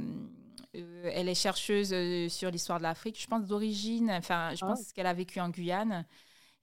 [0.73, 4.67] elle est chercheuse euh, sur l'histoire de l'Afrique, je pense d'origine, enfin, je ah.
[4.67, 6.05] pense qu'elle a vécu en Guyane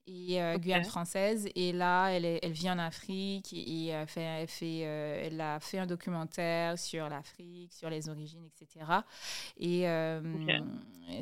[0.09, 1.47] et euh, Guyane française.
[1.55, 5.85] Et là, elle, elle vit en Afrique et, fait, elle, fait, elle a fait un
[5.85, 8.85] documentaire sur l'Afrique, sur les origines, etc.
[9.57, 9.85] Et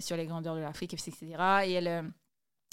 [0.02, 1.18] sur les grandeurs de l'Afrique, etc.
[1.66, 2.12] Et elle,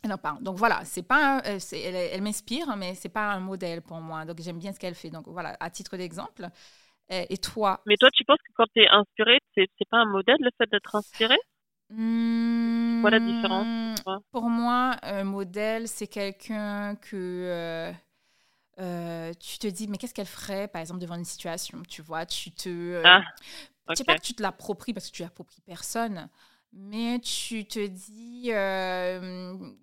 [0.04, 0.42] elle en parle.
[0.42, 4.24] Donc voilà, c'est pas, elle, elle m'inspire, mais c'est pas un modèle pour moi.
[4.24, 5.10] Donc j'aime bien ce qu'elle fait.
[5.10, 6.48] Donc voilà, à titre d'exemple.
[7.12, 7.82] Euh, et toi?
[7.86, 10.70] Mais toi, tu penses que quand tu es inspiré, c'est pas un modèle le fait
[10.70, 11.36] d'être inspiré
[11.90, 13.98] mmh, Quoi la différence
[14.30, 17.92] Pour moi, un modèle, c'est quelqu'un que euh,
[18.80, 22.26] euh, tu te dis, mais qu'est-ce qu'elle ferait, par exemple, devant une situation Tu vois,
[22.26, 23.02] tu te.
[23.04, 23.22] ah,
[23.88, 23.96] okay.
[23.96, 26.28] sais pas que tu te l'appropries parce que tu l'appropries personne,
[26.72, 28.50] mais tu te dis,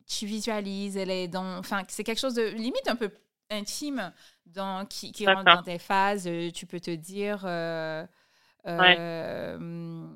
[0.08, 1.58] tu visualises, elle est dans.
[1.58, 3.12] Enfin, c'est quelque chose de limite un peu
[3.52, 4.12] intime
[4.46, 6.28] dans, qui, qui rentre dans tes phases.
[6.28, 7.44] Euh, tu peux te dire.
[7.46, 8.06] Euh,
[8.68, 10.08] euh,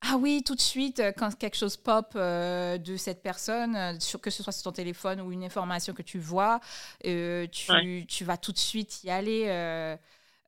[0.00, 4.52] ah oui, tout de suite, quand quelque chose pop de cette personne, que ce soit
[4.52, 6.60] sur ton téléphone ou une information que tu vois,
[7.02, 9.46] tu, tu, vas tout de suite y aller.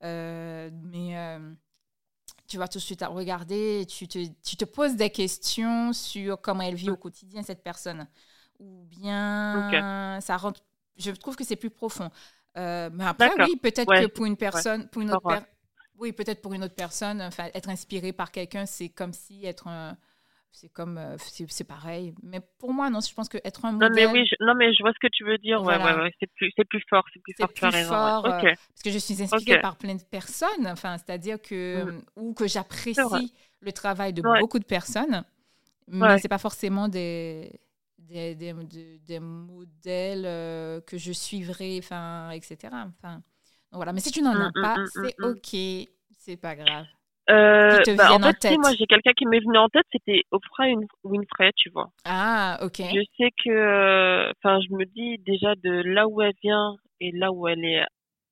[0.03, 1.39] mais
[2.47, 6.63] tu vas tout de suite regarder, tu te, tu te poses des questions sur comment
[6.63, 8.07] elle vit au quotidien, cette personne.
[8.61, 10.61] Ou bien ça rentre
[11.01, 12.11] je trouve que c'est plus profond.
[12.57, 15.43] Euh, mais après, oui, peut-être que pour une personne, pour une autre
[16.01, 19.69] oui, peut-être pour une autre personne, enfin, être inspiré par quelqu'un, c'est comme si être
[19.69, 19.97] un,
[20.51, 22.15] c'est comme, euh, c'est pareil.
[22.23, 23.91] Mais pour moi, non, je pense que être un modèle.
[23.91, 25.63] Non, mais oui, je, non, mais je vois ce que tu veux dire.
[25.63, 27.49] Ouais, ouais, ouais, c'est plus, plus fort, c'est plus fort.
[27.53, 30.67] Plus fort euh, parce que je suis inspirée par plein de personnes.
[30.67, 32.03] Enfin, c'est-à-dire que mm.
[32.17, 35.25] ou que j'apprécie le travail de beaucoup de personnes,
[35.87, 37.61] mais c'est pas forcément des
[37.99, 38.53] des, des,
[39.07, 42.75] des, modèles euh, que je suivrai, enfin, etc.
[42.99, 43.23] Enfin,
[43.73, 43.93] voilà.
[43.93, 46.87] Mais si tu n'en as mm, pas, mm, c'est OK, c'est pas grave.
[47.29, 50.65] Euh, bah, en fait, moi j'ai quelqu'un qui m'est venu en tête, c'était Oprah
[51.05, 51.91] Winfrey, tu vois.
[52.05, 52.79] Ah, ok.
[52.79, 57.13] Je sais que, euh, enfin, je me dis déjà de là où elle vient et
[57.13, 57.85] là où elle est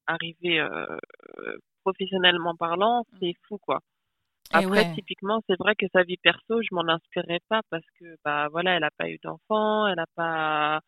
[0.07, 0.87] arrivée euh,
[1.85, 3.81] professionnellement parlant, c'est fou, quoi.
[4.51, 8.49] Après, typiquement, c'est vrai que sa vie perso, je m'en inspirais pas parce que, bah,
[8.51, 10.81] voilà, elle n'a pas eu d'enfant, elle n'a pas,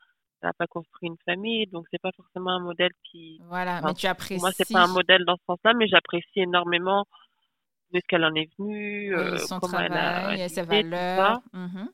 [0.42, 3.40] elle a pas construit une famille, donc c'est pas forcément un modèle qui.
[3.48, 4.40] Voilà, mais tu apprécies.
[4.40, 7.06] moi, c'est pas un modèle dans ce sens-là, mais j'apprécie énormément
[7.92, 11.40] de ce qu'elle en est venue, euh, son comment travail, elle a ses valeurs.
[11.52, 11.86] Mmh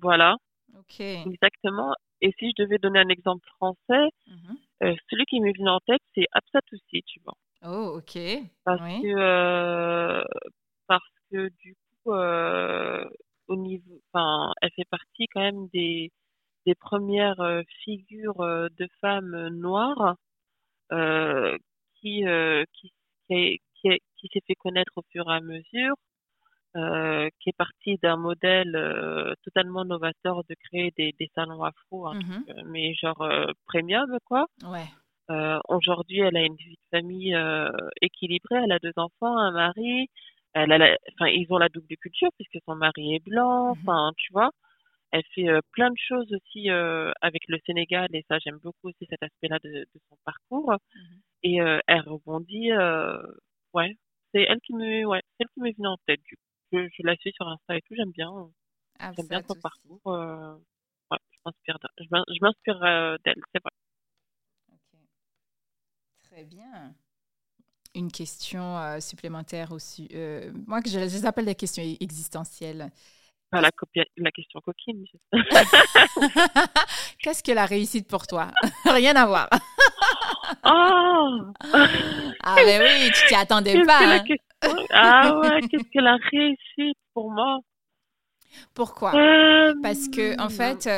[0.00, 0.36] voilà.
[0.78, 1.00] Ok.
[1.00, 1.92] Exactement.
[2.22, 5.78] Et si je devais donner un exemple français, mmh euh, celui qui m'est venu en
[5.86, 7.34] tête, c'est Absat aussi, tu vois.
[7.64, 8.18] Oh, ok.
[8.64, 10.24] Parce que euh,
[10.88, 16.10] parce que du coup, au niveau, enfin, elle fait partie quand même des,
[16.66, 20.16] des premières euh, figures euh, de femmes noires
[22.00, 22.24] qui,
[22.74, 22.92] qui,
[23.28, 25.94] qui, qui, s'est fait connaître au fur et à mesure,
[26.74, 28.76] qui est partie d'un modèle
[29.42, 33.26] totalement novateur de créer des, des salons afro, hein, mmh mais genre
[33.64, 34.44] premium quoi.
[34.64, 34.84] Ouais.
[35.68, 37.38] Aujourd'hui, elle a une vie de famille
[38.02, 40.10] équilibrée, elle a deux enfants, un mari,
[40.52, 40.72] elle
[41.14, 44.50] enfin, ils ont la double culture puisque son mari est blanc, mmh enfin, tu vois.
[45.12, 48.88] Elle fait euh, plein de choses aussi euh, avec le Sénégal et ça, j'aime beaucoup
[48.88, 50.72] aussi cet aspect-là de, de, son parcours.
[50.94, 50.98] Mmh
[51.44, 52.70] et euh, elle rebondit,
[53.74, 53.96] ouais,
[54.32, 56.20] c'est elle qui me, ouais, qui m'est venue en tête.
[56.22, 56.36] Du
[56.72, 58.30] Je, je, la suis sur Insta et tout, j'aime bien,
[59.00, 60.00] ah, j'aime bien son parcours.
[60.06, 62.78] ouais, je m'inspire, je m'inspire
[63.24, 63.72] d'elle, c'est vrai.
[64.72, 65.00] Ok,
[66.22, 66.94] très bien
[67.94, 70.08] une question euh, supplémentaire aussi.
[70.14, 72.90] Euh, moi, je les appelle des questions existentielles.
[73.52, 75.04] La, la, question coquine.
[77.18, 78.48] Qu'est-ce que la réussite pour toi?
[78.84, 79.48] Rien à voir.
[80.64, 81.40] oh
[82.44, 84.00] Ah, mais oui, tu t'y attendais pas.
[84.00, 84.24] Hein.
[84.90, 87.58] Ah ouais, qu'est-ce que la réussite pour moi?
[88.74, 89.14] Pourquoi?
[89.14, 90.88] Euh, Parce que, en fait,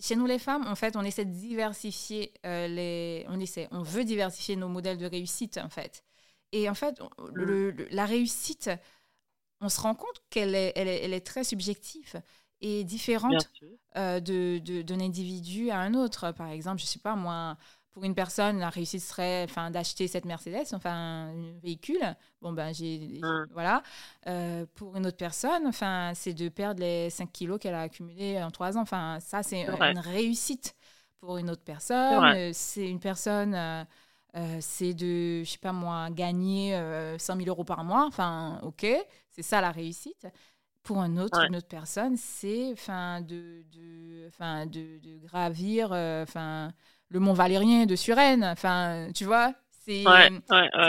[0.00, 3.82] chez nous les femmes, en fait, on essaie de diversifier euh, les, on essaie, on
[3.82, 6.04] veut diversifier nos modèles de réussite en fait.
[6.52, 7.00] Et en fait,
[7.34, 7.86] le, mm.
[7.90, 8.70] la réussite,
[9.60, 12.20] on se rend compte qu'elle est, elle est, elle est, très subjective
[12.60, 13.50] et différente
[13.96, 16.32] euh, de, d'un individu à un autre.
[16.32, 17.56] Par exemple, je sais pas moi,
[17.92, 22.14] pour une personne, la réussite serait enfin, d'acheter cette Mercedes, enfin un véhicule.
[22.42, 23.20] Bon, ben, j'ai.
[23.22, 23.46] Mmh.
[23.52, 23.82] Voilà.
[24.26, 28.42] Euh, pour une autre personne, enfin, c'est de perdre les 5 kilos qu'elle a accumulés
[28.42, 28.82] en 3 ans.
[28.82, 30.76] Enfin, ça, c'est une réussite.
[31.20, 33.54] Pour une autre personne, c'est une personne.
[33.54, 33.84] Euh,
[34.34, 36.72] euh, c'est de, je sais pas moi, gagner
[37.18, 38.04] 100 000 euros par mois.
[38.06, 38.86] Enfin, ok,
[39.30, 40.26] c'est ça la réussite.
[40.82, 44.30] Pour un autre, une autre personne, c'est enfin de, de,
[44.66, 46.72] de, de gravir, enfin
[47.08, 48.44] le Mont Valérien de Suresnes.
[48.44, 50.04] Enfin, tu vois, c'est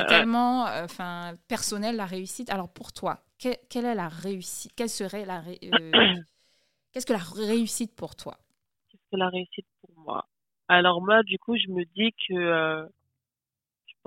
[0.08, 2.50] tellement enfin, personnel la réussite.
[2.50, 4.72] Alors pour toi, quelle est la réussite?
[4.76, 6.16] Quelle serait la euh,
[6.92, 8.38] Qu'est-ce que la réussite pour toi?
[8.90, 10.28] Qu'est-ce que la réussite pour moi?
[10.68, 12.86] Alors moi, du coup, je me dis que euh,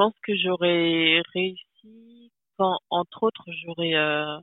[0.00, 4.38] pense que j'aurais réussi quand, entre autres, j'aurais euh,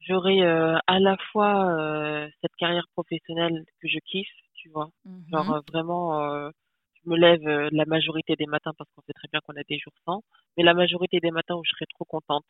[0.00, 4.88] j'aurais à la fois cette carrière professionnelle que je kiffe tu vois.
[5.30, 6.50] Genre mmh vraiment,
[6.94, 9.78] je me lève la majorité des matins parce qu'on sait très bien qu'on a des
[9.78, 10.22] jours sans,
[10.56, 12.46] mais la majorité des matins où je serais trop contente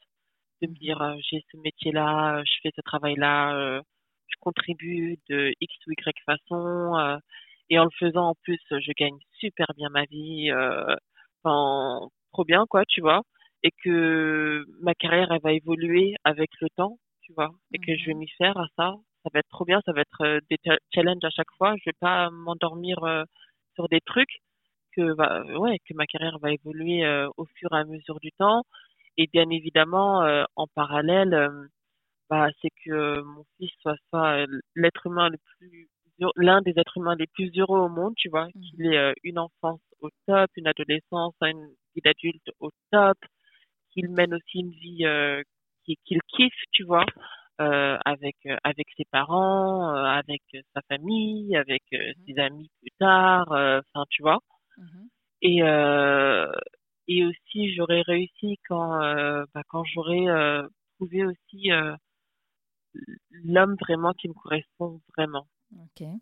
[0.61, 3.81] de me dire j'ai ce métier-là, je fais ce travail-là,
[4.29, 7.19] je contribue de X ou Y façon,
[7.71, 10.53] et en le faisant en plus, je gagne super bien ma vie,
[11.45, 13.23] enfin, trop bien quoi, tu vois,
[13.63, 18.07] et que ma carrière elle va évoluer avec le temps, tu vois, et que je
[18.07, 20.41] vais mmh m'y faire à ça, ça va être trop bien, ça va être euh,
[20.51, 20.59] des
[20.95, 21.75] challenges à chaque fois.
[21.77, 23.25] Je vais pas m'endormir euh,
[23.75, 24.41] sur des trucs
[24.97, 28.31] que va, ouais, que ma carrière va évoluer euh, au fur et à mesure du
[28.33, 28.63] temps.
[29.19, 30.23] Et bien évidemment,
[30.57, 31.51] en parallèle,
[32.31, 35.89] bah, c'est que mon fils soit, soit l'être humain le plus
[36.37, 38.61] l'un des êtres humains les plus heureux au monde, tu vois, mmh.
[38.61, 43.19] qu'il ait une enfance au top, une adolescence, une vie d'adulte au top,
[43.91, 45.05] qu'il mène aussi une vie
[45.85, 47.07] qu'il kiffe, tu vois,
[47.61, 50.43] euh, avec euh, avec ses parents, euh, avec
[50.75, 54.39] sa famille, avec mmh ses amis plus tard, enfin tu vois.
[54.79, 55.07] Mmh
[55.43, 55.59] et
[57.09, 58.99] et aussi j'aurais réussi quand
[59.55, 60.27] bah, quand j'aurais
[60.97, 61.71] trouvé aussi
[63.31, 65.47] l'homme vraiment qui me correspond vraiment.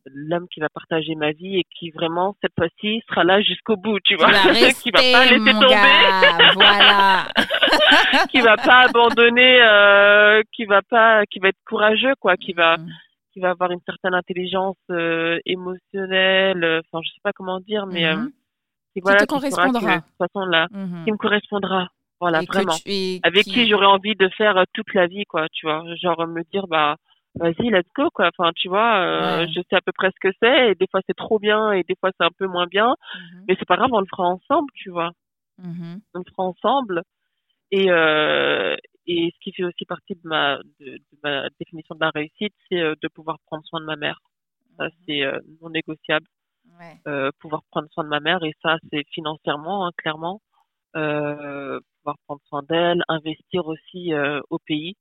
[0.07, 3.99] L'homme qui va partager ma vie et qui vraiment cette fois-ci sera là jusqu'au bout,
[4.01, 4.31] tu vois,
[4.83, 7.29] qui va pas laisser tomber, voilà,
[8.31, 12.77] qui va pas abandonner, euh, qui va pas, qui va être courageux, quoi, qui va,
[12.77, 12.89] mm.
[13.33, 18.07] qui va avoir une certaine intelligence euh, émotionnelle, enfin je sais pas comment dire, mais
[18.07, 18.31] euh, mm-hmm.
[18.95, 21.05] qui, voilà, te correspondra, de toute façon là, mm-hmm.
[21.05, 21.89] qui me correspondra,
[22.21, 22.75] voilà, vraiment,
[23.23, 26.27] avec qui, qui j'aurais envie de faire euh, toute la vie, quoi, tu vois, genre
[26.27, 26.97] me dire bah
[27.35, 28.31] vas-y, let's go, quoi.
[28.37, 31.01] Enfin, tu vois, euh, je sais à peu près ce que c'est, et des fois
[31.07, 33.77] c'est trop bien, et des fois c'est un peu moins bien, mmh mais c'est pas
[33.77, 35.13] grave, on le fera ensemble, tu vois.
[35.59, 37.03] Mmh on le fera ensemble.
[37.73, 42.11] Et, euh, et ce qui fait aussi partie de ma, de, ma définition de la
[42.11, 44.21] réussite, c'est euh, de pouvoir prendre soin de ma mère.
[44.77, 46.27] Ça, mmh c'est euh, non négociable.
[46.79, 47.31] Ouais.
[47.41, 50.41] pouvoir prendre soin de ma mère, et ça, c'est financièrement, hein, clairement.
[50.93, 54.13] pouvoir prendre soin d'elle, investir aussi
[54.49, 54.97] au pays.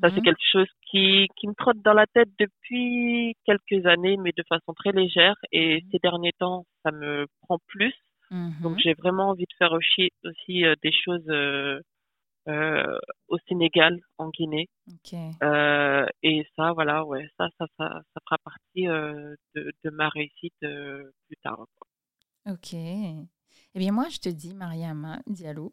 [0.00, 0.22] Ça, c'est mhm.
[0.22, 4.72] quelque chose qui, qui me trotte dans la tête depuis quelques années, mais de façon
[4.74, 5.36] très légère.
[5.52, 5.88] Et mhm.
[5.90, 7.94] ces derniers temps, ça me prend plus.
[8.30, 8.78] Donc, mhm.
[8.78, 11.80] j'ai vraiment envie de faire aussi, aussi euh, des choses euh,
[12.48, 14.68] euh, au Sénégal, en Guinée.
[15.42, 20.58] Euh, et ça, voilà, ouais, ça, ça, ça, ça fera partie de, de, ma réussite
[20.60, 21.66] plus tard.
[22.48, 22.74] Ok.
[22.74, 25.72] Eh bien, moi, je te dis, Mariama Diallo,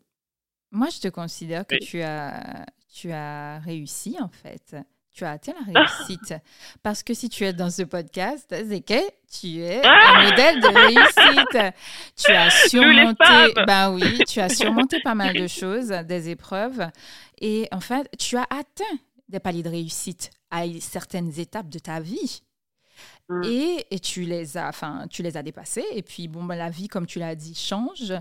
[0.72, 4.76] moi, je te considère que tu, as, tu as réussi, en fait.
[5.12, 6.36] Tu as atteint la réussite.
[6.84, 9.02] Parce que si tu es dans ce podcast, c'est que
[9.32, 11.76] tu es un modèle de réussite.
[12.16, 16.88] Tu as surmonté, ben oui, tu as surmonté pas mal de choses, des épreuves.
[17.42, 22.00] Et en fait, tu as atteint des paliers de réussite à certaines étapes de ta
[22.00, 22.42] vie.
[23.30, 23.44] Mm.
[23.44, 25.86] Et, et, tu les as, enfin, tu les as dépassés.
[25.94, 28.14] Et puis, bon, ben, la vie, comme tu l'as dit, change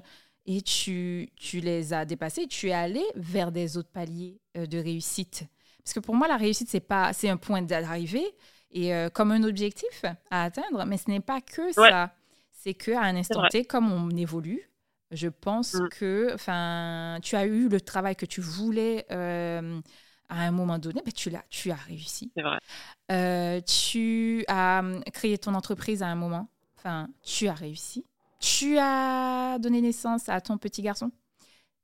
[0.47, 4.79] et tu, tu les as dépassés, tu es allé vers des autres paliers euh, de
[4.79, 5.45] réussite.
[5.85, 8.27] Parce que pour moi, la réussite, c'est pas, c'est un point d'arrivée
[8.71, 12.13] et euh, comme un objectif à atteindre, mais ce n'est pas que ça.
[12.53, 14.71] C'est qu'à un instant T, comme on évolue,
[15.11, 15.89] je pense mm.
[15.91, 19.81] que, enfin, tu as eu le travail que tu voulais euh,
[20.29, 22.33] à un moment donné, ben, tu l'as, tu as réussi.
[22.37, 23.63] C'est vrai.
[23.63, 28.07] tu as créé ton entreprise à un moment, enfin, tu as réussi
[28.43, 31.13] tu as donné naissance à ton petit garçon.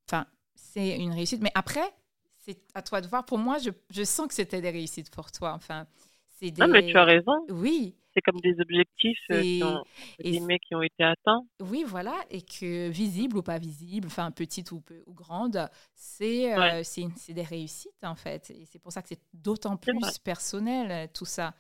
[0.09, 1.41] Enfin, c'est une réussite.
[1.41, 1.89] Mais après,
[2.37, 3.25] c'est à toi de voir.
[3.25, 5.53] Pour moi, je, je sens que c'était des réussites pour toi.
[5.55, 5.87] Enfin,
[6.27, 6.61] c'est des...
[6.61, 7.33] Non, mais tu as raison.
[7.49, 7.95] Oui.
[8.13, 9.85] C'est comme des objectifs euh, qui, ont,
[10.21, 11.47] qui ont été atteints.
[11.61, 12.17] Oui, voilà.
[12.31, 17.43] Et que visible ou pas visible, enfin, petite ou, ou grande, c'est euh, c'est des
[17.43, 18.51] réussites, en fait.
[18.51, 21.55] Et c'est pour ça que c'est d'autant plus personnel, tout ça.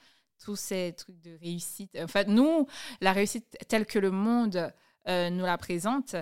[0.45, 1.99] Tous ces trucs de réussite.
[2.01, 2.69] En fait, nous,
[3.01, 4.73] la réussite telle que le monde
[5.09, 6.17] nous la présente,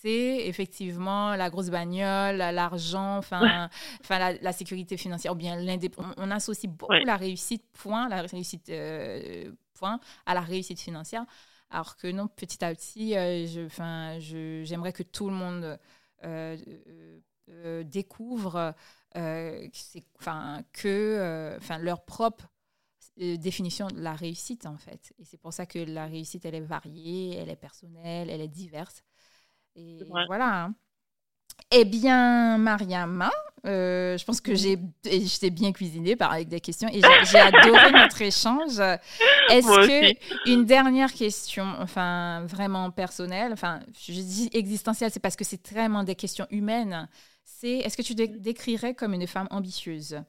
[0.00, 3.68] c'est effectivement la grosse bagnole, l'argent, enfin,
[4.00, 6.14] enfin la, sécurité financière, ou bien l'indépendance.
[6.18, 11.24] On associe beaucoup la réussite, point, la réussite, euh, point, à la réussite financière.
[11.70, 15.78] Alors que non, petit à petit, euh, je, j'aimerais que tout le monde
[16.24, 16.56] euh,
[17.84, 18.74] découvre
[19.16, 22.48] enfin, que enfin, leur propre
[23.18, 25.12] définition de la réussite, en fait.
[25.18, 28.48] Et c'est pour ça que la réussite, elle est variée, elle est personnelle, elle est
[28.48, 29.02] diverse.
[29.76, 30.64] Et voilà.
[30.64, 30.74] Hein.
[31.70, 33.30] Eh bien, Mariama,
[33.66, 37.00] euh, je pense que j'ai, j'étais bien cuisinée par avec des questions et
[37.30, 38.80] j'ai adoré notre échange.
[39.50, 45.44] Est-ce que une dernière question, enfin vraiment personnelle, enfin je dis existentielle, c'est parce que
[45.44, 47.08] c'est vraiment des questions humaines.
[47.44, 50.22] C'est est-ce que tu te décrirais comme une femme ambitieuse?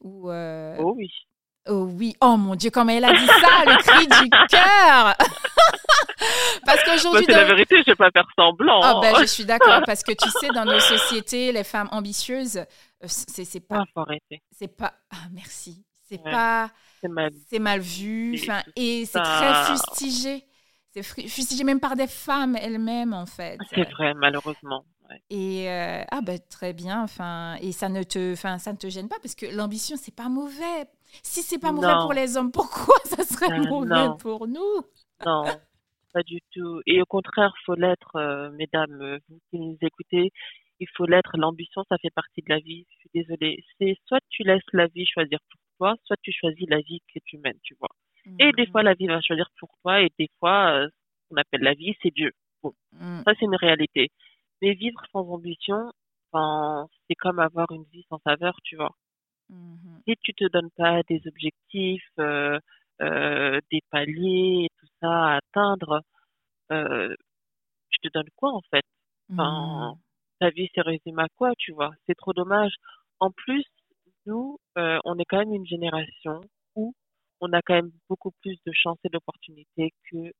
[0.00, 1.10] Ou euh, Oh oui.
[1.68, 2.14] Oh oui.
[2.20, 5.16] Oh mon Dieu, comment elle a dit ça, le cri du cœur?
[6.66, 7.24] parce qu'aujourd'hui.
[7.26, 8.80] c'est la vérité, je ne vais pas faire semblant.
[8.82, 12.56] Ah, ben, je suis d'accord, parce que tu sais, dans nos sociétés, les femmes ambitieuses,
[12.56, 12.64] euh,
[13.06, 13.84] c'est, pas.
[13.96, 14.04] Ah,
[14.50, 14.92] c'est pas.
[15.10, 15.84] Ah, merci.
[16.08, 16.70] C'est pas.
[17.48, 18.38] C'est mal, vu.
[18.40, 20.44] Enfin, et c'est très fustigé.
[20.92, 23.58] C'est fustigé même par des femmes elles-mêmes, en fait.
[23.70, 24.84] C'est vrai, malheureusement.
[25.30, 28.88] Et euh, ah ben très bien, enfin et ça ne te, enfin ça ne te
[28.88, 30.86] gêne pas parce que l'ambition c'est pas mauvais.
[31.22, 34.80] Si c'est pas mauvais pour les hommes, pourquoi ça serait ah, mauvais pour nous?
[35.24, 35.44] Non,
[36.12, 36.80] pas du tout.
[36.86, 40.30] Et au contraire, faut l'être, euh, mesdames, euh, vous qui nous écoutez,
[40.80, 41.36] il faut l'être.
[41.36, 42.86] L'ambition, ça fait partie de la vie.
[42.90, 43.64] Je suis désolée.
[43.78, 47.20] C'est soit tu laisses la vie choisir pour toi, soit tu choisis la vie que
[47.24, 47.90] tu mènes, tu vois.
[48.38, 51.40] Et des fois, la vie va choisir pour toi, et des fois, euh, ce qu'on
[51.40, 52.30] appelle la vie, c'est Dieu.
[52.62, 53.22] Bon, mm.
[53.24, 54.10] ça c'est une réalité.
[54.60, 55.90] Mais vivre sans ambition,
[56.32, 58.94] c'est comme avoir une vie sans saveur, tu vois.
[59.52, 60.02] Mm-hmm.
[60.06, 62.58] Si tu te donnes pas des objectifs, euh,
[63.00, 66.02] euh, des paliers, tout ça à atteindre,
[66.72, 67.14] euh,
[67.90, 68.84] tu te donnes quoi en fait?
[69.30, 69.98] Enfin, mmh.
[70.40, 71.90] Ta vie c'est résumé à quoi, tu vois?
[72.06, 72.72] C'est trop dommage.
[73.20, 73.64] En plus,
[74.26, 76.40] nous, on est quand même une génération
[76.74, 76.94] où
[77.40, 80.32] on a quand même beaucoup plus de chances et d'opportunités que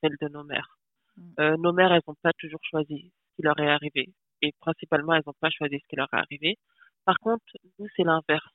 [0.00, 0.76] celles de nos mères.
[1.16, 1.22] Mmh.
[1.40, 4.12] Euh, nos mères, elles n'ont pas toujours choisi ce qui leur est arrivé.
[4.42, 6.56] Et principalement, elles n'ont pas choisi ce qui leur est arrivé.
[7.04, 7.44] Par contre,
[7.78, 8.52] nous, c'est l'inverse.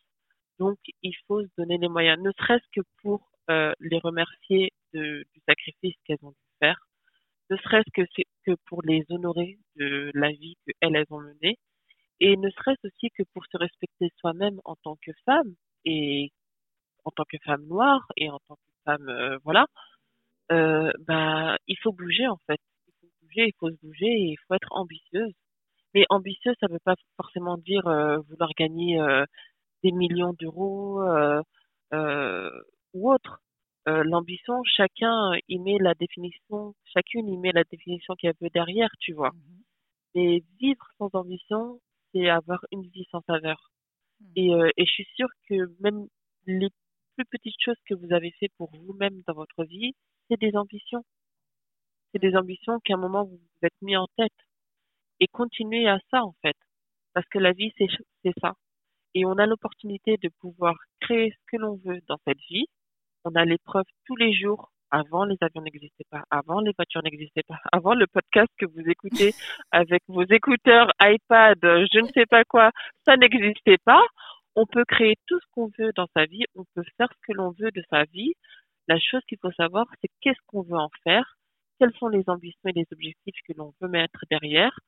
[0.60, 5.24] Donc, il faut se donner les moyens, ne serait-ce que pour euh, les remercier de,
[5.34, 6.80] du sacrifice qu'elles ont dû faire,
[7.50, 7.91] ne serait-ce
[8.45, 11.58] que, pour les honorer de la vie qu'elles elles ont menée,
[12.20, 15.54] et ne serait-ce aussi que pour se respecter soi-même en tant que femme
[15.86, 16.32] et
[17.06, 19.68] en tant que femme noire et en tant que femme, euh, voilà,
[20.52, 24.32] euh, bah il faut bouger en fait, il faut bouger, il faut se bouger et
[24.34, 25.34] il faut être ambitieuse.
[25.94, 27.84] Mais ambitieuse, ça ne veut pas forcément dire
[28.30, 29.00] vouloir gagner
[29.84, 31.02] des millions d'euros
[32.94, 33.42] ou autre.
[33.88, 38.34] Euh, l'ambition, chacun y met la définition, chacune y met la définition qu'il y a
[38.34, 39.32] peu derrière, tu vois.
[39.34, 39.64] Mhm.
[40.16, 41.80] Et vivre sans ambition,
[42.14, 43.72] c'est avoir une vie sans saveur.
[44.22, 44.32] Mhm.
[44.36, 46.08] Et, euh, et je suis sûre que même
[46.48, 46.70] les
[47.16, 49.94] plus petites choses que vous avez fait pour vous-même dans votre vie,
[50.30, 51.04] c'est des ambitions.
[52.14, 54.32] C'est des ambitions qu'à un moment vous vous êtes mis en tête.
[55.20, 56.57] Et continuez à ça, en fait.
[57.13, 58.53] Parce que la vie, c'est ça.
[59.15, 62.67] Et on a l'opportunité de pouvoir créer ce que l'on veut dans cette vie
[63.26, 64.72] on a l'épreuve tous les jours.
[64.91, 66.24] Avant, les avions n'existaient pas.
[66.32, 67.59] Avant, les voitures n'existaient pas.
[67.72, 69.34] Avant, le podcast que vous écoutez
[69.72, 72.72] avec vos écouteurs, iPad, je ne sais pas quoi,
[73.05, 74.01] ça n'existait pas.
[74.55, 76.43] On peut créer tout ce qu'on veut dans sa vie.
[76.55, 78.34] On peut faire ce que l'on veut de sa vie.
[78.88, 81.38] La chose qu'il faut savoir, c'est qu'est-ce qu'on veut en faire,
[81.78, 84.80] quelles sont les ambitions et les objectifs que l'on veut mettre derrière,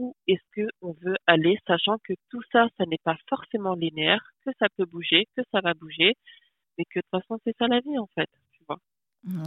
[0.00, 4.50] où est-ce qu'on veut aller, sachant que tout ça, ça n'est pas forcément linéaire, que
[4.58, 6.16] ça peut bouger, que ça va bouger,
[6.78, 8.28] et que de toute façon, c'est ça la vie, en fait.
[8.52, 8.78] Tu vois.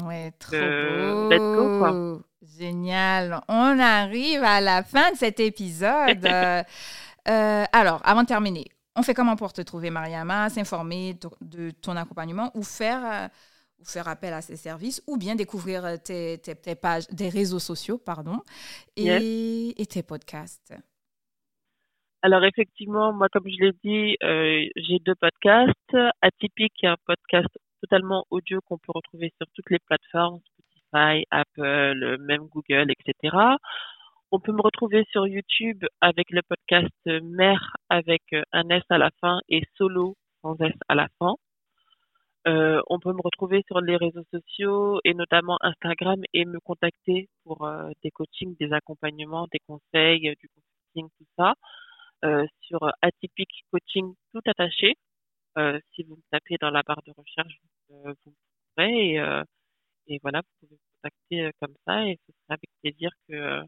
[0.08, 1.80] Ouais, trop euh, beau.
[1.80, 2.22] quoi.
[2.44, 3.42] Génial.
[3.50, 6.28] On arrive à la fin de cet épisode.
[7.30, 8.66] Euh, alors, avant de terminer,
[8.98, 13.28] on fait comment pour te trouver, Mariama, s'informer de ton accompagnement ou faire, euh,
[13.84, 17.98] ou faire appel à ses services ou bien découvrir tes, tes, pages, des réseaux sociaux,
[17.98, 18.40] pardon,
[18.96, 20.74] et, et tes podcasts.
[22.22, 25.98] Alors effectivement, moi comme je l'ai dit, euh, j'ai deux podcasts.
[26.22, 27.50] Atypique, est un podcast
[27.82, 33.36] totalement audio qu'on peut retrouver sur toutes les plateformes, Spotify, Apple, même Google, etc.
[34.32, 38.24] On peut me retrouver sur YouTube avec le podcast Mère avec
[38.54, 41.36] un S à la fin et Solo sans S à la fin.
[42.48, 47.30] Euh, on peut me retrouver sur les réseaux sociaux et notamment Instagram et me contacter
[47.44, 51.56] pour euh, des coachings, des accompagnements, des conseils, du consulting, tout ça.
[52.26, 54.96] Euh, sur Atypique Coaching tout attaché.
[55.58, 57.54] Euh, si vous me tapez dans la barre de recherche,
[57.90, 58.36] vous, euh, vous me
[58.76, 63.12] trouverez et, et, voilà, vous pouvez me contacter comme ça et ce sera avec plaisir
[63.30, 63.64] que,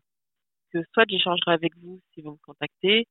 [0.74, 3.08] que soit j'échangerai avec vous si vous me contactez,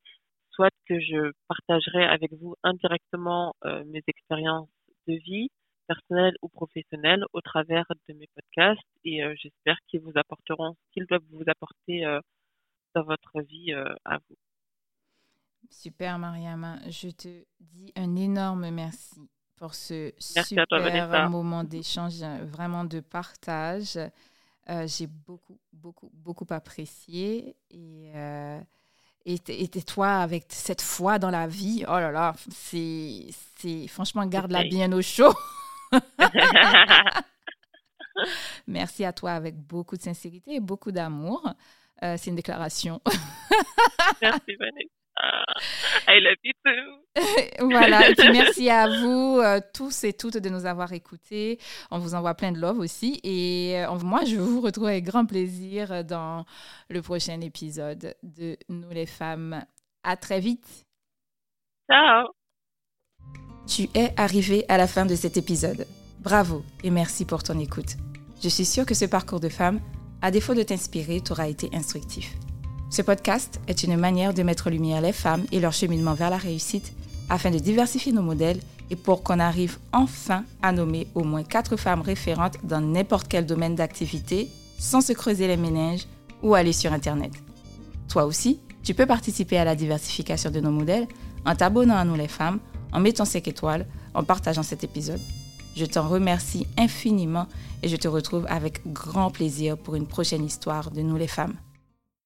[0.51, 3.55] soit que je partagerai avec vous indirectement
[3.87, 4.69] mes expériences
[5.07, 5.51] de vie,
[5.87, 11.07] personnelles ou professionnelles, au travers de mes podcasts et j'espère qu'ils vous apporteront ce qu'ils
[11.07, 12.05] doivent vous apporter
[12.95, 14.37] dans votre vie à vous.
[15.71, 16.79] Super, Mariama.
[16.89, 19.21] Je te dis un énorme merci
[19.57, 20.67] pour ce super
[21.29, 23.99] moment d'échange, vraiment de partage.
[24.71, 27.57] Euh, j'ai beaucoup, beaucoup, beaucoup apprécié.
[27.71, 28.61] Et, euh,
[29.27, 29.39] et,
[29.87, 34.93] toi, avec cette foi dans la vie, oh là là, c'est, c'est franchement, garde-la bien
[34.93, 35.33] au chaud.
[38.67, 41.43] Merci à toi avec beaucoup de sincérité et beaucoup d'amour.
[42.03, 43.01] Euh, c'est une déclaration.
[44.21, 45.04] Merci, Vanessa.
[45.17, 47.05] I love you too.
[47.71, 48.09] voilà.
[48.09, 51.59] Et puis merci à vous euh, tous et toutes de nous avoir écoutés.
[51.91, 53.21] On vous envoie plein de love aussi.
[53.23, 56.45] Et euh, moi, je vous retrouve avec grand plaisir dans
[56.91, 59.65] le prochain épisode de Nous les femmes.
[60.03, 60.87] À très vite.
[61.91, 62.29] Ciao.
[63.67, 65.87] Tu es arrivé à la fin de cet épisode.
[66.21, 67.97] Bravo et merci pour ton écoute.
[68.43, 69.81] Je suis sûre que ce parcours de femme,
[70.21, 72.35] à défaut de t'inspirer, t'aura été instructif.
[72.95, 76.31] Ce podcast est une manière de mettre en lumière les femmes et leur cheminement vers
[76.31, 76.93] la réussite
[77.29, 81.77] afin de diversifier nos modèles et pour qu'on arrive enfin à nommer au moins quatre
[81.77, 86.07] femmes référentes dans n'importe quel domaine d'activité sans se creuser les méninges
[86.41, 87.33] ou aller sur Internet.
[88.09, 91.09] Toi aussi, tu peux participer à la diversification de nos modèles
[91.45, 92.61] en t'abonnant à nous les femmes,
[92.93, 95.21] en mettant 5 étoiles, en partageant cet épisode.
[95.75, 97.49] Je t'en remercie infiniment
[97.83, 101.57] et je te retrouve avec grand plaisir pour une prochaine histoire de nous les femmes.